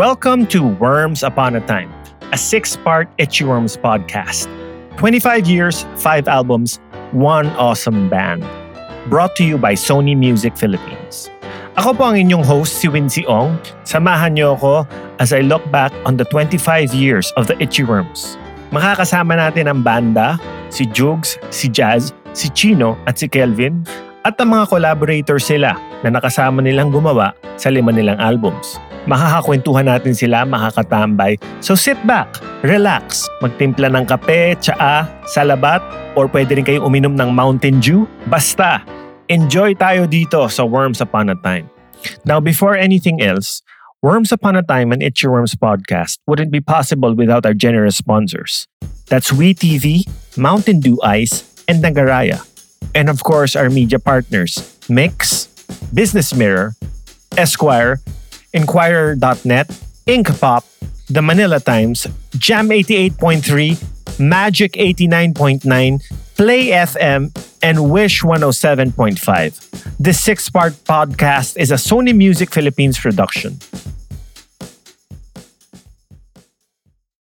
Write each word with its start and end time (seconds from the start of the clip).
Welcome 0.00 0.48
to 0.56 0.64
Worms 0.64 1.20
Upon 1.20 1.60
a 1.60 1.62
Time, 1.68 1.92
a 2.32 2.38
six 2.40 2.72
part 2.72 3.12
Itchy 3.20 3.44
Worms 3.44 3.76
podcast. 3.76 4.48
25 4.96 5.44
years, 5.44 5.84
5 6.00 6.24
albums, 6.24 6.80
one 7.12 7.52
awesome 7.60 8.08
band. 8.08 8.40
Brought 9.12 9.36
to 9.36 9.44
you 9.44 9.60
by 9.60 9.76
Sony 9.76 10.16
Music 10.16 10.56
Philippines. 10.56 11.28
Ako 11.76 12.00
po 12.00 12.08
ang 12.08 12.16
inyong 12.16 12.48
host, 12.48 12.80
si 12.80 12.88
Wincy 12.88 13.28
Ong. 13.28 13.60
Samahan 13.84 14.40
niyo 14.40 14.56
ako 14.56 14.88
as 15.20 15.36
I 15.36 15.44
look 15.44 15.60
back 15.68 15.92
on 16.08 16.16
the 16.16 16.24
25 16.32 16.96
years 16.96 17.28
of 17.36 17.44
the 17.44 17.60
Itchy 17.60 17.84
Worms. 17.84 18.40
Makakasama 18.72 19.36
natin 19.36 19.68
ang 19.68 19.84
banda, 19.84 20.40
si 20.72 20.88
Jugs, 20.88 21.36
si 21.52 21.68
Jazz, 21.68 22.16
si 22.32 22.48
Chino 22.56 22.96
at 23.04 23.20
si 23.20 23.28
Kelvin 23.28 23.84
at 24.24 24.40
ang 24.40 24.56
mga 24.56 24.64
collaborators 24.72 25.44
sila 25.44 25.76
na 26.00 26.08
nakasama 26.08 26.64
nilang 26.64 26.88
gumawa 26.88 27.36
sa 27.60 27.68
lima 27.68 27.92
nilang 27.92 28.16
albums. 28.16 28.80
Makakakwentuhan 29.08 29.88
natin 29.88 30.12
sila 30.12 30.44
makakatambay. 30.44 31.40
So 31.64 31.72
sit 31.72 31.96
back, 32.04 32.40
relax, 32.60 33.24
magtimpla 33.40 33.88
ng 33.88 34.04
kape, 34.04 34.60
tsaa, 34.60 35.08
salabat, 35.30 35.80
or 36.16 36.28
pwede 36.28 36.56
rin 36.56 36.64
kayong 36.66 36.84
uminom 36.84 37.16
ng 37.16 37.32
Mountain 37.32 37.80
Dew. 37.80 38.04
Basta, 38.28 38.84
enjoy 39.32 39.72
tayo 39.78 40.04
dito 40.04 40.44
sa 40.52 40.66
Worms 40.66 41.00
Upon 41.00 41.32
a 41.32 41.36
Time. 41.40 41.70
Now, 42.24 42.40
before 42.40 42.76
anything 42.76 43.20
else, 43.20 43.62
Worms 44.00 44.32
Upon 44.32 44.56
a 44.56 44.64
Time 44.64 44.92
and 44.92 45.04
Itchy 45.04 45.28
Worms 45.28 45.54
podcast 45.54 46.16
wouldn't 46.24 46.50
be 46.50 46.60
possible 46.60 47.12
without 47.12 47.44
our 47.44 47.52
generous 47.52 48.00
sponsors. 48.00 48.64
That's 49.12 49.32
WeTV, 49.32 50.08
Mountain 50.36 50.80
Dew 50.80 50.96
Ice, 51.04 51.44
and 51.68 51.84
Nagaraya. 51.84 52.40
And 52.94 53.08
of 53.08 53.22
course, 53.22 53.54
our 53.54 53.68
media 53.68 53.98
partners, 53.98 54.78
Mix, 54.88 55.46
Business 55.92 56.34
Mirror, 56.34 56.74
Esquire, 57.36 58.00
Inquirer.net, 58.50 59.68
Inkpop, 60.10 60.66
The 61.06 61.22
Manila 61.22 61.60
Times, 61.60 62.06
Jam 62.34 62.68
88.3, 62.68 64.18
Magic 64.18 64.72
89.9, 64.74 65.62
Play 66.34 66.74
FM, 66.74 67.30
and 67.62 67.90
Wish 67.90 68.22
107.5. 68.22 69.22
This 70.02 70.18
six-part 70.18 70.72
podcast 70.82 71.54
is 71.60 71.70
a 71.70 71.78
Sony 71.78 72.10
Music 72.10 72.50
Philippines 72.50 72.98
production. 72.98 73.60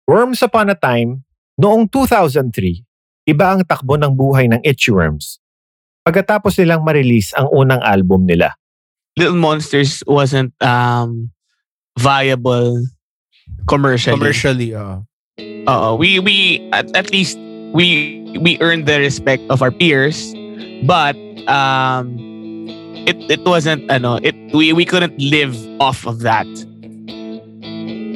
Worms 0.08 0.40
Upon 0.44 0.72
a 0.72 0.78
Time, 0.80 1.24
noong 1.60 1.92
2003, 1.92 3.28
iba 3.28 3.46
ang 3.52 3.68
takbo 3.68 4.00
ng 4.00 4.16
buhay 4.16 4.48
ng 4.48 4.64
Itchy 4.64 4.96
Worms. 4.96 5.44
Pagkatapos 6.08 6.56
nilang 6.56 6.88
ma-release 6.88 7.36
ang 7.36 7.52
unang 7.52 7.84
album 7.84 8.24
nila. 8.24 8.61
Little 9.18 9.36
Monsters 9.36 10.04
wasn't 10.08 10.56
um 10.64 11.32
viable 12.00 12.86
commercially. 13.68 14.18
Commercially, 14.18 14.74
uh, 14.74 15.04
Oo, 15.68 15.96
we 15.96 16.20
we 16.20 16.62
at, 16.74 16.90
at 16.98 17.12
least 17.12 17.38
we 17.74 18.18
we 18.42 18.58
earned 18.62 18.88
the 18.88 18.98
respect 18.98 19.44
of 19.50 19.62
our 19.62 19.72
peers, 19.72 20.34
but 20.88 21.14
um 21.46 22.18
it 23.06 23.18
it 23.30 23.44
wasn't 23.46 23.86
ano, 23.92 24.18
it 24.24 24.34
we 24.54 24.74
we 24.74 24.86
couldn't 24.86 25.18
live 25.22 25.54
off 25.78 26.08
of 26.08 26.26
that. 26.26 26.50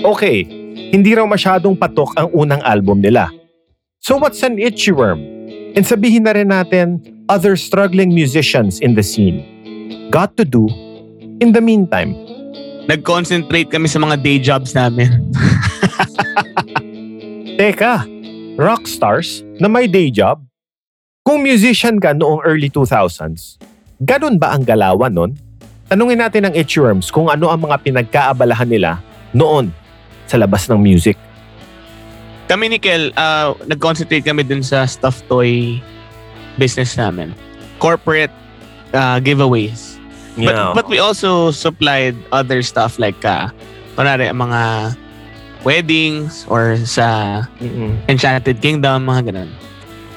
Okay, 0.06 0.46
hindi 0.94 1.14
raw 1.14 1.26
masyadong 1.26 1.78
patok 1.78 2.14
ang 2.18 2.30
unang 2.34 2.62
album 2.66 3.02
nila. 3.02 3.30
So 4.02 4.18
what's 4.18 4.42
an 4.46 4.62
itchy 4.62 4.94
worm? 4.94 5.22
And 5.76 5.84
sabihin 5.84 6.30
na 6.30 6.38
rin 6.38 6.54
natin 6.54 7.02
other 7.28 7.58
struggling 7.58 8.14
musicians 8.14 8.80
in 8.80 8.94
the 8.94 9.02
scene. 9.02 9.42
Got 10.14 10.38
to 10.38 10.46
do 10.46 10.70
in 11.40 11.52
the 11.52 11.64
meantime. 11.64 12.16
Nag-concentrate 12.86 13.74
kami 13.74 13.90
sa 13.90 13.98
mga 13.98 14.16
day 14.22 14.38
jobs 14.38 14.78
namin. 14.78 15.10
Teka, 17.60 18.06
rock 18.62 18.86
stars 18.86 19.42
na 19.58 19.66
may 19.66 19.90
day 19.90 20.14
job? 20.14 20.46
Kung 21.26 21.42
musician 21.42 21.98
ka 21.98 22.14
noong 22.14 22.46
early 22.46 22.70
2000s, 22.70 23.58
ganun 24.06 24.38
ba 24.38 24.54
ang 24.54 24.62
galawan 24.62 25.10
nun? 25.10 25.32
Tanungin 25.90 26.22
natin 26.22 26.46
ang 26.46 26.54
Itchy 26.54 26.78
Worms 26.78 27.10
kung 27.10 27.34
ano 27.34 27.50
ang 27.50 27.66
mga 27.66 27.82
pinagkaabalahan 27.82 28.70
nila 28.70 29.02
noon 29.34 29.74
sa 30.30 30.38
labas 30.38 30.70
ng 30.70 30.78
music. 30.78 31.18
kami 32.46 32.70
ni 32.70 32.78
Kel, 32.78 33.10
uh, 33.18 33.58
nag-concentrate 33.66 34.22
kami 34.22 34.46
dun 34.46 34.62
sa 34.62 34.86
stuffed 34.86 35.26
toy 35.26 35.82
business 36.62 36.94
namin. 36.94 37.34
Corporate 37.82 38.34
uh, 38.94 39.18
giveaways. 39.18 39.95
But, 40.36 40.76
but 40.76 40.88
we 40.90 41.00
also 41.00 41.52
supplied 41.52 42.16
other 42.32 42.62
stuff 42.62 43.00
like 43.00 43.24
uh, 43.24 43.50
kunwari, 43.96 44.28
mga 44.36 44.96
weddings 45.64 46.46
or 46.52 46.76
sa 46.84 47.48
Mm-mm. 47.64 47.96
Enchanted 48.12 48.60
Kingdom, 48.60 49.08
mga 49.08 49.32
ganun. 49.32 49.50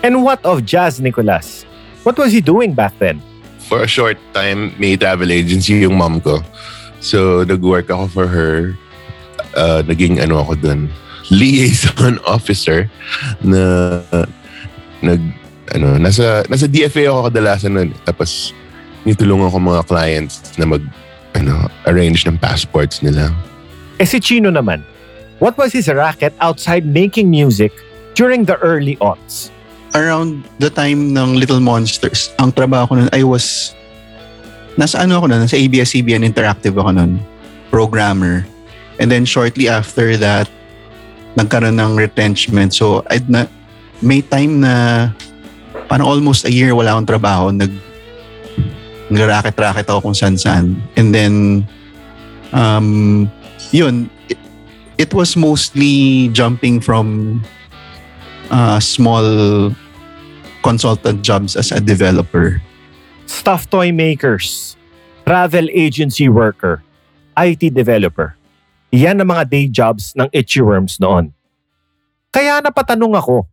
And 0.02 0.22
what 0.22 0.42
of 0.42 0.66
Jazz 0.66 1.00
Nicolas? 1.00 1.62
What 2.02 2.18
was 2.18 2.32
he 2.32 2.40
doing 2.40 2.74
back 2.74 2.98
then? 2.98 3.22
for 3.68 3.84
a 3.84 3.86
short 3.86 4.16
time, 4.32 4.72
may 4.80 4.96
travel 4.96 5.28
agency 5.28 5.84
yung 5.84 6.00
mom 6.00 6.24
ko. 6.24 6.40
So, 7.04 7.44
nag-work 7.44 7.92
ako 7.92 8.08
for 8.08 8.26
her. 8.26 8.72
Uh, 9.52 9.84
naging 9.84 10.18
ano 10.18 10.40
ako 10.40 10.56
dun, 10.56 10.88
liaison 11.30 12.16
officer 12.24 12.88
na 13.44 14.00
nag 15.04 15.20
ano 15.76 16.00
nasa 16.00 16.40
nasa 16.48 16.64
DFA 16.64 17.12
ako 17.12 17.28
kadalasan 17.28 17.76
nun 17.76 17.90
tapos 18.08 18.56
nitulungan 19.08 19.48
ko 19.48 19.56
mga 19.56 19.82
clients 19.88 20.52
na 20.60 20.68
mag 20.68 20.84
ano 21.32 21.66
arrange 21.88 22.28
ng 22.28 22.36
passports 22.36 23.00
nila 23.00 23.32
Eh 23.98 24.06
si 24.06 24.22
Chino 24.22 24.52
naman, 24.52 24.86
what 25.42 25.58
was 25.58 25.74
his 25.74 25.90
racket 25.90 26.30
outside 26.38 26.86
making 26.86 27.26
music 27.26 27.74
during 28.14 28.46
the 28.46 28.54
early 28.62 28.94
aughts? 29.02 29.50
around 29.96 30.44
the 30.58 30.68
time 30.68 31.14
ng 31.14 31.38
Little 31.38 31.60
Monsters, 31.60 32.32
ang 32.36 32.52
trabaho 32.52 32.88
ko 32.88 32.94
nun, 33.00 33.10
I 33.14 33.24
was, 33.24 33.72
nasa 34.76 35.00
ano 35.00 35.22
ako 35.22 35.32
nun, 35.32 35.40
nasa 35.44 35.56
ABS-CBN 35.56 36.26
Interactive 36.26 36.76
ako 36.76 36.90
nun, 36.92 37.22
programmer. 37.72 38.44
And 38.98 39.08
then 39.08 39.24
shortly 39.24 39.70
after 39.70 40.18
that, 40.18 40.50
nagkaroon 41.38 41.78
ng 41.78 41.94
retrenchment. 41.96 42.74
So, 42.74 43.06
I'd 43.08 43.30
na, 43.30 43.46
may 44.02 44.20
time 44.20 44.60
na 44.60 45.08
parang 45.86 46.06
almost 46.06 46.44
a 46.44 46.52
year 46.52 46.74
wala 46.74 46.98
akong 46.98 47.08
trabaho. 47.08 47.54
Nag, 47.54 47.70
nag-racket-racket 49.08 49.88
ako 49.88 50.10
kung 50.10 50.16
saan-saan. 50.16 50.76
And 50.96 51.14
then, 51.14 51.64
um, 52.52 53.28
yun, 53.72 54.08
it, 54.28 54.38
it 54.96 55.10
was 55.12 55.36
mostly 55.36 56.28
jumping 56.32 56.80
from 56.80 57.40
uh, 58.50 58.80
small 58.80 59.24
consultant 60.62 61.22
jobs 61.22 61.56
as 61.56 61.72
a 61.72 61.80
developer. 61.80 62.60
Stuffed 63.26 63.70
toy 63.70 63.92
makers, 63.92 64.76
travel 65.24 65.68
agency 65.72 66.28
worker, 66.28 66.82
IT 67.36 67.72
developer. 67.72 68.36
Yan 68.92 69.20
ang 69.20 69.28
mga 69.28 69.44
day 69.48 69.66
jobs 69.68 70.16
ng 70.16 70.28
Itchy 70.32 70.64
Worms 70.64 70.96
noon. 70.96 71.36
Kaya 72.32 72.60
napatanong 72.64 73.16
ako, 73.16 73.44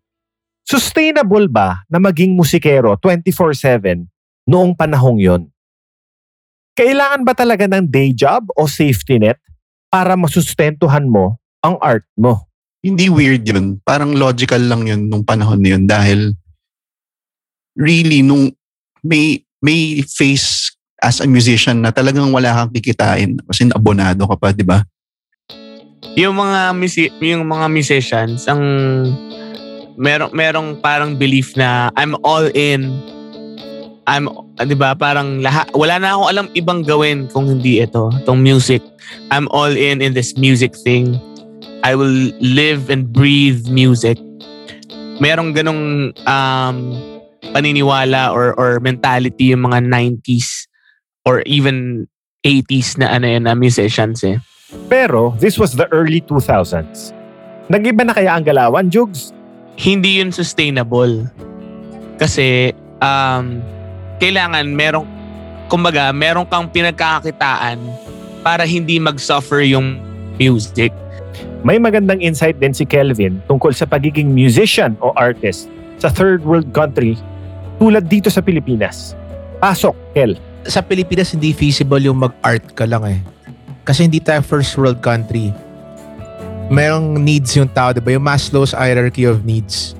sustainable 0.63 1.47
ba 1.51 1.83
na 1.91 1.99
maging 1.99 2.35
musikero 2.35 2.95
24-7 2.99 4.14
noong 4.45 4.77
panahong 4.77 5.19
yon? 5.19 5.43
Kailangan 6.75 7.21
ba 7.23 7.33
talaga 7.33 7.65
ng 7.65 7.87
day 7.87 8.11
job 8.11 8.51
o 8.53 8.67
safety 8.67 9.17
net 9.17 9.39
para 9.87 10.13
masustentuhan 10.19 11.07
mo 11.07 11.39
ang 11.63 11.79
art 11.81 12.05
mo? 12.19 12.45
Hindi 12.85 13.09
weird 13.09 13.47
yun. 13.49 13.81
Parang 13.81 14.13
logical 14.13 14.61
lang 14.61 14.85
yun 14.85 15.09
nung 15.09 15.25
panahon 15.25 15.57
na 15.57 15.69
yun 15.73 15.89
dahil 15.89 16.37
really 17.73 18.21
nung 18.21 18.53
may 19.01 19.41
may 19.63 20.05
face 20.05 20.75
as 21.01 21.19
a 21.21 21.27
musician 21.27 21.81
na 21.81 21.89
talagang 21.89 22.29
wala 22.29 22.53
kang 22.53 22.71
kikitain 22.75 23.41
kasi 23.45 23.67
abonado 23.73 24.25
ka 24.29 24.35
pa, 24.37 24.53
di 24.53 24.61
ba? 24.61 24.85
Yung 26.15 26.37
mga 26.37 26.71
musi- 26.77 27.13
yung 27.19 27.43
mga 27.49 27.67
musicians 27.67 28.45
ang 28.45 28.61
merong 29.97 30.31
merong 30.35 30.69
parang 30.79 31.15
belief 31.15 31.55
na 31.57 31.89
I'm 31.97 32.15
all 32.21 32.47
in. 32.53 32.93
I'm 34.05 34.29
ah, 34.29 34.65
'di 34.65 34.77
ba 34.77 34.93
parang 34.93 35.41
lahat 35.41 35.69
wala 35.73 35.97
na 35.97 36.13
akong 36.13 36.29
alam 36.29 36.45
ibang 36.53 36.81
gawin 36.85 37.25
kung 37.29 37.49
hindi 37.49 37.81
ito, 37.81 38.13
tong 38.23 38.41
music. 38.41 38.81
I'm 39.33 39.49
all 39.49 39.73
in 39.73 40.01
in 40.01 40.13
this 40.13 40.37
music 40.37 40.77
thing. 40.85 41.17
I 41.81 41.93
will 41.97 42.33
live 42.41 42.89
and 42.93 43.09
breathe 43.09 43.69
music. 43.69 44.17
Merong 45.21 45.53
ganong 45.57 46.13
um, 46.25 46.77
paniniwala 47.53 48.33
or 48.33 48.53
or 48.57 48.77
mentality 48.81 49.53
yung 49.53 49.65
mga 49.69 49.85
90s 49.89 50.69
or 51.25 51.41
even 51.49 52.05
80s 52.45 53.01
na 53.01 53.17
ano 53.17 53.25
yun 53.25 53.49
na 53.49 53.57
musicians 53.57 54.21
eh. 54.21 54.37
Pero 54.89 55.33
this 55.41 55.57
was 55.57 55.73
the 55.77 55.89
early 55.89 56.21
2000s. 56.25 57.13
Nag-iba 57.69 58.05
na 58.05 58.13
kaya 58.13 58.37
ang 58.37 58.45
galawan, 58.45 58.93
Jugs? 58.93 59.33
hindi 59.75 60.23
yun 60.23 60.31
sustainable. 60.31 61.27
Kasi 62.15 62.71
um, 63.03 63.59
kailangan 64.19 64.65
merong 64.71 65.07
kumbaga 65.67 66.13
meron 66.13 66.45
kang 66.45 66.69
pinagkakakitaan 66.69 67.81
para 68.45 68.63
hindi 68.63 69.01
mag-suffer 69.01 69.65
yung 69.65 69.97
music. 70.37 70.93
May 71.65 71.81
magandang 71.81 72.21
insight 72.21 72.61
din 72.61 72.77
si 72.77 72.85
Kelvin 72.85 73.41
tungkol 73.49 73.73
sa 73.73 73.89
pagiging 73.89 74.29
musician 74.29 74.93
o 75.01 75.09
artist 75.17 75.65
sa 75.97 76.13
third 76.13 76.45
world 76.45 76.69
country 76.69 77.17
tulad 77.81 78.05
dito 78.05 78.29
sa 78.29 78.45
Pilipinas. 78.45 79.17
Pasok, 79.57 79.97
Kel. 80.13 80.37
Sa 80.69 80.85
Pilipinas, 80.85 81.33
hindi 81.33 81.53
feasible 81.53 82.01
yung 82.05 82.21
mag-art 82.21 82.77
ka 82.77 82.85
lang 82.85 83.03
eh. 83.05 83.19
Kasi 83.85 84.05
hindi 84.05 84.21
tayo 84.21 84.45
first 84.45 84.77
world 84.77 85.01
country. 85.01 85.49
Merong 86.69 87.21
needs 87.21 87.53
yung 87.53 87.69
tao, 87.69 87.93
di 87.93 88.01
ba? 88.01 88.13
Yung 88.13 88.25
Maslow's 88.25 88.73
hierarchy 88.73 89.29
of 89.29 89.45
needs. 89.45 89.93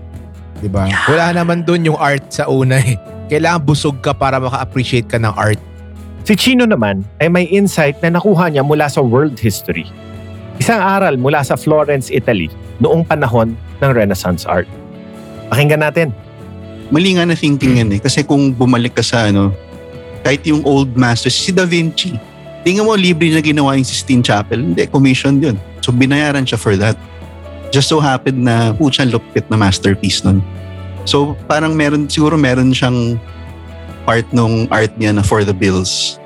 Di 0.61 0.69
ba? 0.69 0.89
Wala 1.09 1.33
naman 1.33 1.61
dun 1.65 1.85
yung 1.85 1.97
art 1.97 2.29
sa 2.33 2.50
una 2.50 2.81
eh. 2.81 2.97
Kailangan 3.25 3.62
busog 3.66 3.98
ka 4.06 4.13
para 4.13 4.38
maka-appreciate 4.38 5.10
ka 5.10 5.18
ng 5.18 5.33
art. 5.33 5.57
Si 6.25 6.33
Chino 6.33 6.66
naman 6.66 7.06
ay 7.22 7.30
may 7.30 7.45
insight 7.50 7.98
na 8.01 8.18
nakuha 8.18 8.50
niya 8.50 8.66
mula 8.66 8.89
sa 8.89 9.01
world 9.01 9.38
history. 9.38 9.86
Isang 10.57 10.81
aral 10.81 11.18
mula 11.18 11.42
sa 11.45 11.54
Florence, 11.54 12.10
Italy 12.10 12.50
noong 12.81 13.06
panahon 13.06 13.54
ng 13.81 13.92
Renaissance 13.94 14.45
art. 14.45 14.69
Pakinggan 15.50 15.86
natin. 15.86 16.10
Mali 16.89 17.18
nga 17.18 17.25
na 17.25 17.38
thinking 17.38 17.81
yan 17.81 17.89
eh. 17.94 18.00
Kasi 18.01 18.25
kung 18.25 18.54
bumalik 18.54 18.98
ka 18.98 19.04
sa 19.06 19.30
ano, 19.30 19.54
kahit 20.25 20.42
yung 20.45 20.66
old 20.66 20.94
masters, 20.98 21.38
si 21.38 21.54
Da 21.54 21.66
Vinci, 21.66 22.18
tingnan 22.66 22.89
mo 22.89 22.98
libre 22.98 23.30
na 23.30 23.42
ginawa 23.42 23.78
yung 23.78 23.86
Sistine 23.86 24.25
Chapel. 24.25 24.62
Hindi, 24.62 24.89
commission 24.89 25.38
yun. 25.38 25.57
So 25.86 25.94
binayaran 25.94 26.50
siya 26.50 26.57
for 26.57 26.74
that. 26.78 26.98
Just 27.69 27.89
so 27.89 28.01
happened 28.01 28.42
na 28.42 28.74
putya 28.74 29.06
lupit 29.06 29.45
na 29.50 29.57
masterpiece 29.57 30.25
nun. 30.25 30.42
So 31.06 31.38
parang 31.46 31.78
meron, 31.78 32.10
siguro 32.10 32.34
meron 32.34 32.74
siyang 32.74 33.22
part 34.10 34.25
nung 34.34 34.66
art 34.74 34.94
niya 34.98 35.13
na 35.13 35.22
for 35.22 35.46
the 35.46 35.54
bills. 35.54 36.18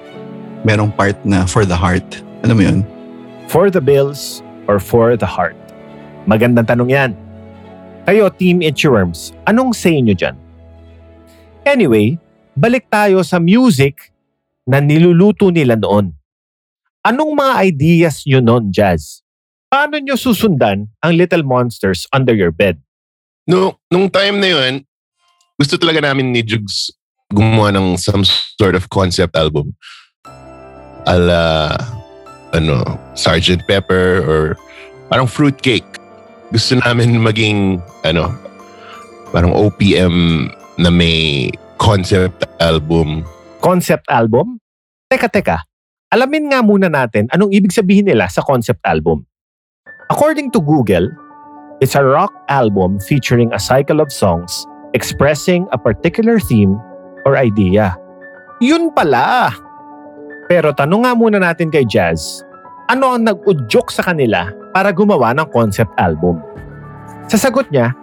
Merong 0.64 0.92
part 0.92 1.20
na 1.28 1.44
for 1.44 1.68
the 1.68 1.76
heart. 1.76 2.04
Alam 2.44 2.56
mo 2.56 2.64
yun? 2.64 2.80
For 3.52 3.68
the 3.68 3.84
bills 3.84 4.40
or 4.72 4.80
for 4.80 5.20
the 5.20 5.28
heart? 5.28 5.56
Magandang 6.28 6.68
tanong 6.68 6.92
yan. 6.92 7.12
Kayo, 8.08 8.31
Team 8.34 8.64
Itchyworms, 8.66 9.36
anong 9.46 9.76
say 9.76 10.00
nyo 10.02 10.18
dyan? 10.18 10.34
Anyway, 11.68 12.18
balik 12.58 12.90
tayo 12.90 13.22
sa 13.22 13.38
music 13.38 14.10
na 14.66 14.81
niluluto 14.81 15.54
nila 15.54 15.78
noon. 15.78 16.16
Anong 17.06 17.38
mga 17.38 17.54
ideas 17.70 18.26
nyo 18.26 18.42
noon, 18.42 18.74
Jazz? 18.74 19.22
Paano 19.70 20.02
nyo 20.02 20.18
susundan 20.18 20.90
ang 21.06 21.12
Little 21.14 21.46
Monsters 21.46 22.10
under 22.10 22.34
your 22.34 22.50
bed? 22.50 22.81
No, 23.50 23.81
nung 23.90 24.13
time 24.13 24.38
na 24.38 24.50
yun, 24.54 24.86
gusto 25.57 25.74
talaga 25.81 26.06
namin 26.06 26.30
ni 26.30 26.46
Jugs 26.46 26.94
gumawa 27.34 27.74
ng 27.74 27.98
some 27.98 28.22
sort 28.62 28.78
of 28.78 28.86
concept 28.94 29.34
album. 29.34 29.74
Ala, 31.10 31.74
ano, 32.54 32.86
Sgt. 33.18 33.66
Pepper 33.66 34.22
or 34.22 34.42
parang 35.10 35.25
fruitcake. 35.25 35.98
Gusto 36.54 36.78
namin 36.78 37.18
maging, 37.18 37.81
ano, 38.06 38.30
parang 39.34 39.57
OPM 39.57 40.45
na 40.78 40.94
may 40.94 41.50
concept 41.81 42.45
album. 42.62 43.25
Concept 43.66 44.06
album? 44.13 44.62
Teka, 45.10 45.25
teka. 45.25 45.57
Alamin 46.13 46.54
nga 46.54 46.62
muna 46.62 46.86
natin 46.86 47.25
anong 47.34 47.50
ibig 47.50 47.74
sabihin 47.74 48.13
nila 48.13 48.30
sa 48.30 48.45
concept 48.45 48.86
album. 48.86 49.25
According 50.10 50.54
to 50.54 50.62
Google, 50.62 51.10
it's 51.80 51.96
a 51.96 52.04
rock 52.04 52.31
album 52.52 53.00
featuring 53.00 53.52
a 53.56 53.60
cycle 53.60 54.04
of 54.04 54.12
songs 54.12 54.68
expressing 54.94 55.68
a 55.72 55.78
particular 55.78 56.40
theme 56.40 56.76
or 57.24 57.40
idea. 57.40 57.96
Yun 58.60 58.92
pala! 58.92 59.54
Pero 60.50 60.74
tanong 60.76 61.06
nga 61.08 61.14
muna 61.16 61.38
natin 61.40 61.70
kay 61.70 61.86
Jazz, 61.86 62.44
ano 62.90 63.16
ang 63.16 63.24
nag-udyok 63.24 63.88
sa 63.94 64.02
kanila 64.02 64.50
para 64.74 64.90
gumawa 64.90 65.31
ng 65.38 65.48
concept 65.54 65.94
album? 66.02 66.42
Sa 67.30 67.38
sagot 67.38 67.70
niya, 67.70 67.94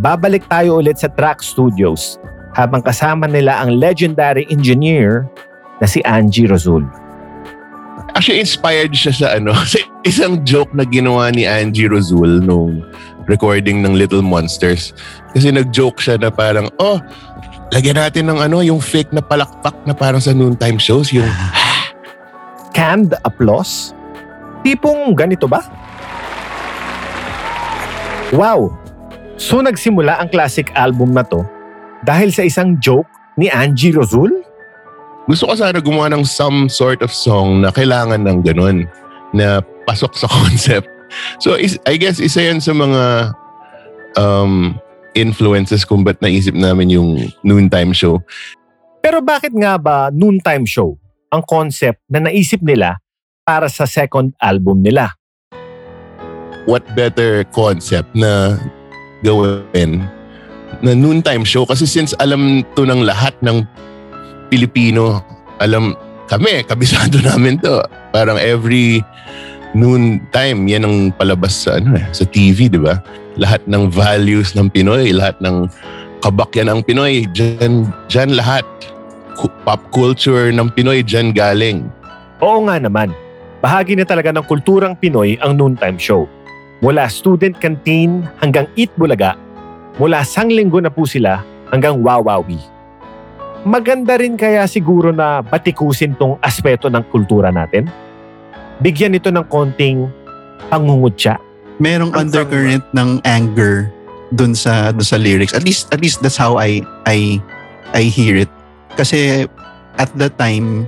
babalik 0.00 0.48
tayo 0.48 0.80
ulit 0.80 0.96
sa 0.96 1.12
Track 1.12 1.44
Studios 1.44 2.16
habang 2.56 2.80
kasama 2.80 3.28
nila 3.28 3.60
ang 3.60 3.76
legendary 3.76 4.48
engineer 4.48 5.28
na 5.78 5.86
si 5.86 6.00
Angie 6.08 6.48
Rozul. 6.48 6.88
Actually, 8.16 8.42
inspired 8.42 8.96
siya 8.96 9.12
sa 9.14 9.26
ano, 9.36 9.52
sa 9.70 9.78
isang 10.02 10.40
joke 10.42 10.72
na 10.72 10.88
ginawa 10.88 11.28
ni 11.30 11.44
Angie 11.44 11.86
Rozul 11.86 12.40
nung 12.40 12.80
recording 13.30 13.86
ng 13.86 13.94
Little 13.94 14.26
Monsters. 14.26 14.90
Kasi 15.30 15.54
nag-joke 15.54 16.02
siya 16.02 16.18
na 16.18 16.34
parang, 16.34 16.66
oh, 16.82 16.98
lagyan 17.70 18.02
natin 18.02 18.26
ng 18.26 18.42
ano, 18.42 18.58
yung 18.60 18.82
fake 18.82 19.14
na 19.14 19.22
palakpak 19.22 19.78
na 19.86 19.94
parang 19.94 20.18
sa 20.18 20.34
noontime 20.34 20.82
shows, 20.82 21.14
yung 21.14 21.30
Canned 22.76 23.14
applause? 23.22 23.94
Tipong 24.66 25.14
ganito 25.14 25.46
ba? 25.46 25.62
Wow! 28.34 28.74
So 29.38 29.62
nagsimula 29.62 30.18
ang 30.18 30.28
classic 30.28 30.74
album 30.74 31.14
na 31.14 31.22
to 31.22 31.46
dahil 32.02 32.34
sa 32.34 32.42
isang 32.42 32.76
joke 32.82 33.08
ni 33.38 33.48
Angie 33.48 33.94
Rozul? 33.94 34.50
gusto 35.30 35.46
ko 35.46 35.54
sana 35.54 35.78
gumawa 35.78 36.10
ng 36.10 36.26
some 36.26 36.66
sort 36.66 37.06
of 37.06 37.14
song 37.14 37.62
na 37.62 37.70
kailangan 37.70 38.26
ng 38.26 38.42
ganun 38.42 38.90
na 39.30 39.62
pasok 39.86 40.18
sa 40.18 40.26
concept. 40.34 40.90
So 41.42 41.54
is, 41.54 41.78
I 41.86 41.96
guess 41.96 42.18
isa 42.22 42.46
yan 42.46 42.62
sa 42.62 42.72
mga 42.74 43.34
um, 44.16 44.78
influences 45.14 45.82
kung 45.82 46.06
ba't 46.06 46.18
naisip 46.22 46.54
namin 46.54 46.90
yung 46.90 47.30
noontime 47.42 47.90
show. 47.94 48.22
Pero 49.00 49.24
bakit 49.24 49.56
nga 49.56 49.80
ba 49.80 50.12
noontime 50.12 50.68
show 50.68 51.00
ang 51.32 51.42
concept 51.46 52.02
na 52.10 52.20
naisip 52.28 52.60
nila 52.60 53.00
para 53.42 53.66
sa 53.72 53.88
second 53.88 54.36
album 54.38 54.84
nila? 54.84 55.16
What 56.68 56.84
better 56.92 57.48
concept 57.50 58.12
na 58.12 58.60
gawin 59.24 60.04
na 60.84 60.92
noontime 60.94 61.42
show 61.42 61.66
kasi 61.66 61.88
since 61.88 62.14
alam 62.20 62.62
to 62.76 62.86
ng 62.86 63.02
lahat 63.02 63.34
ng 63.42 63.64
Pilipino, 64.52 65.22
alam 65.58 65.96
kami, 66.30 66.62
kabisado 66.62 67.18
namin 67.26 67.58
to. 67.58 67.82
Parang 68.14 68.38
every 68.38 69.02
noon 69.74 70.18
time, 70.34 70.66
yan 70.66 70.86
ang 70.86 70.96
palabas 71.14 71.54
sa 71.66 71.78
ano 71.78 71.94
eh, 71.94 72.04
sa 72.10 72.26
TV, 72.26 72.66
di 72.66 72.80
ba? 72.80 72.98
Lahat 73.38 73.62
ng 73.70 73.86
values 73.90 74.58
ng 74.58 74.66
Pinoy, 74.70 75.14
lahat 75.14 75.38
ng 75.38 75.70
kabakyan 76.20 76.70
ng 76.70 76.80
Pinoy, 76.82 77.26
dyan, 77.30 77.86
dyan 78.10 78.34
lahat. 78.34 78.66
Pop 79.64 79.80
culture 79.94 80.52
ng 80.52 80.68
Pinoy, 80.76 81.00
dyan 81.00 81.32
galing. 81.32 81.88
Oo 82.44 82.64
nga 82.68 82.76
naman, 82.76 83.14
bahagi 83.64 83.96
na 83.96 84.04
talaga 84.04 84.34
ng 84.34 84.44
kulturang 84.44 84.96
Pinoy 84.98 85.40
ang 85.40 85.56
noontime 85.56 85.96
show. 85.96 86.28
Mula 86.80 87.08
student 87.12 87.56
canteen 87.56 88.24
hanggang 88.40 88.68
Eat 88.76 88.92
Bulaga, 88.96 89.36
mula 90.00 90.24
sanglinggo 90.24 90.80
na 90.80 90.92
po 90.92 91.04
sila 91.04 91.44
hanggang 91.68 92.00
Wawawi. 92.00 92.60
Maganda 93.60 94.16
rin 94.16 94.40
kaya 94.40 94.64
siguro 94.64 95.12
na 95.12 95.44
batikusin 95.44 96.16
tong 96.16 96.40
aspeto 96.40 96.88
ng 96.88 97.04
kultura 97.12 97.52
natin? 97.52 97.92
Bigyan 98.80 99.12
ito 99.12 99.28
ng 99.28 99.44
konting 99.52 100.08
pangungutya. 100.72 101.36
merong 101.80 102.12
Ang 102.12 102.28
undercurrent 102.28 102.84
ng 102.92 103.24
anger 103.24 103.88
dun 104.36 104.52
sa 104.52 104.92
dun 104.92 105.04
sa 105.04 105.16
lyrics. 105.16 105.56
At 105.56 105.64
least 105.64 105.88
at 105.90 106.00
least 106.04 106.20
that's 106.20 106.36
how 106.36 106.60
I 106.60 106.84
I 107.08 107.40
I 107.96 108.06
hear 108.06 108.36
it. 108.36 108.52
Kasi 108.94 109.48
at 109.96 110.12
that 110.20 110.36
time 110.36 110.84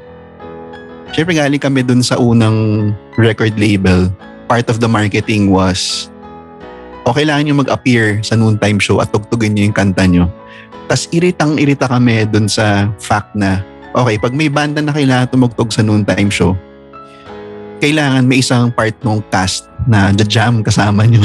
syempre 1.16 1.36
galing 1.36 1.60
kami 1.60 1.80
dun 1.84 2.04
sa 2.04 2.20
unang 2.20 2.92
record 3.16 3.56
label. 3.56 4.12
Part 4.48 4.68
of 4.68 4.84
the 4.84 4.88
marketing 4.88 5.48
was 5.48 6.12
o 7.02 7.10
kailangan 7.10 7.50
nyo 7.50 7.54
mag-appear 7.64 8.20
sa 8.22 8.36
noontime 8.38 8.78
show 8.78 9.00
at 9.00 9.10
tugtugin 9.10 9.56
nyo 9.56 9.64
yung 9.68 9.76
kanta 9.76 10.04
nyo. 10.06 10.28
Tapos 10.86 11.08
iritang-irita 11.10 11.88
kami 11.88 12.28
dun 12.28 12.46
sa 12.46 12.88
fact 13.00 13.32
na 13.32 13.64
okay, 13.96 14.20
pag 14.20 14.36
may 14.36 14.52
banda 14.52 14.84
na 14.84 14.92
kailangan 14.92 15.32
tumugtog 15.32 15.72
sa 15.72 15.80
noontime 15.80 16.28
show, 16.28 16.52
kailangan 17.82 18.30
may 18.30 18.38
isang 18.38 18.70
part 18.70 18.94
ng 19.02 19.18
cast 19.26 19.66
na 19.90 20.14
jam 20.14 20.62
kasama 20.62 21.02
nyo. 21.02 21.18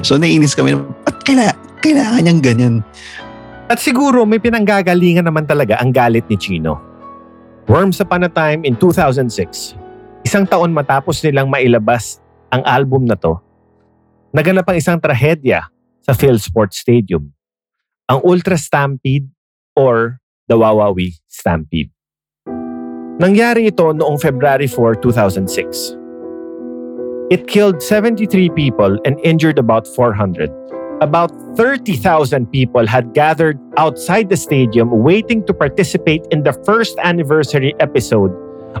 so 0.00 0.16
naiinis 0.16 0.56
kami, 0.56 0.72
at 1.04 1.20
kaila, 1.20 1.52
kailangan 1.84 2.24
niyang 2.24 2.40
ganyan. 2.40 2.74
At 3.68 3.76
siguro 3.76 4.24
may 4.24 4.40
pinanggagalingan 4.40 5.28
naman 5.28 5.44
talaga 5.44 5.76
ang 5.76 5.92
galit 5.92 6.24
ni 6.32 6.40
Chino. 6.40 6.80
Worms 7.68 8.00
Upon 8.00 8.24
a 8.24 8.32
Time 8.32 8.64
in 8.64 8.76
2006, 8.76 9.76
isang 10.24 10.48
taon 10.48 10.72
matapos 10.72 11.20
nilang 11.20 11.52
mailabas 11.52 12.24
ang 12.48 12.64
album 12.64 13.04
na 13.04 13.16
to, 13.16 13.36
naganap 14.32 14.64
ang 14.68 14.76
isang 14.80 14.96
trahedya 14.96 15.68
sa 16.00 16.12
Philsport 16.16 16.72
Stadium. 16.72 17.32
Ang 18.08 18.20
Ultra 18.20 18.60
Stampede 18.60 19.28
or 19.72 20.20
the 20.44 20.56
Wawawi 20.56 21.16
Stampede. 21.24 21.93
Nangyari 23.22 23.70
ito 23.70 23.94
noong 23.94 24.18
February 24.18 24.66
4, 24.66 24.98
2006. 24.98 25.94
It 27.30 27.46
killed 27.46 27.78
73 27.78 28.50
people 28.52 28.98
and 29.06 29.16
injured 29.22 29.58
about 29.58 29.86
400 29.86 30.50
about 31.02 31.30
30,000 31.56 32.46
people 32.48 32.86
had 32.86 33.12
gathered 33.12 33.58
outside 33.76 34.28
the 34.30 34.38
stadium 34.38 34.90
waiting 35.02 35.44
to 35.44 35.52
participate 35.52 36.22
in 36.30 36.42
the 36.42 36.54
first 36.64 36.96
anniversary 37.02 37.74
episode 37.80 38.30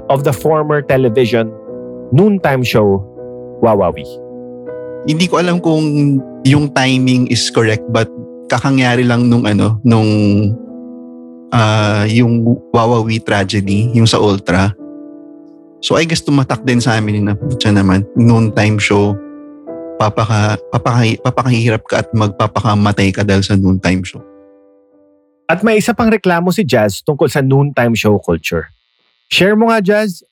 of 0.08 0.24
the 0.24 0.32
former 0.32 0.80
television 0.80 1.50
noontime 2.12 2.62
show 2.62 3.02
Wawawi. 3.60 4.06
Hindi 5.04 5.26
ko 5.28 5.42
alam 5.42 5.60
kung 5.60 6.18
yung 6.48 6.72
timing 6.72 7.28
is 7.28 7.50
correct 7.50 7.84
but 7.92 8.08
kakangyari 8.48 9.04
lang 9.04 9.28
nung 9.28 9.44
ano, 9.44 9.80
nung 9.84 10.08
ah, 11.54 12.02
yung 12.10 12.42
Wawawi 12.74 13.22
tragedy, 13.22 13.94
yung 13.94 14.10
sa 14.10 14.18
Ultra. 14.18 14.74
So 15.78 15.94
I 15.94 16.04
guess 16.08 16.24
tumatak 16.24 16.66
din 16.66 16.82
sa 16.82 16.98
amin 16.98 17.30
na 17.30 17.38
putya 17.38 17.70
naman, 17.70 18.02
noon 18.18 18.50
time 18.50 18.82
show, 18.82 19.14
papaka, 20.00 20.58
papaka, 20.74 21.14
papakahirap 21.22 21.86
ka 21.86 22.02
at 22.02 22.08
magpapakamatay 22.10 23.14
ka 23.14 23.22
dahil 23.22 23.46
sa 23.46 23.54
noon 23.54 23.78
time 23.78 24.02
show. 24.02 24.24
At 25.44 25.60
may 25.60 25.76
isa 25.76 25.92
pang 25.92 26.08
reklamo 26.08 26.48
si 26.50 26.64
Jazz 26.64 27.04
tungkol 27.04 27.28
sa 27.28 27.44
noontime 27.44 27.92
show 27.92 28.16
culture. 28.16 28.72
Share 29.28 29.52
mo 29.52 29.68
nga, 29.68 29.84
Jazz. 29.84 30.24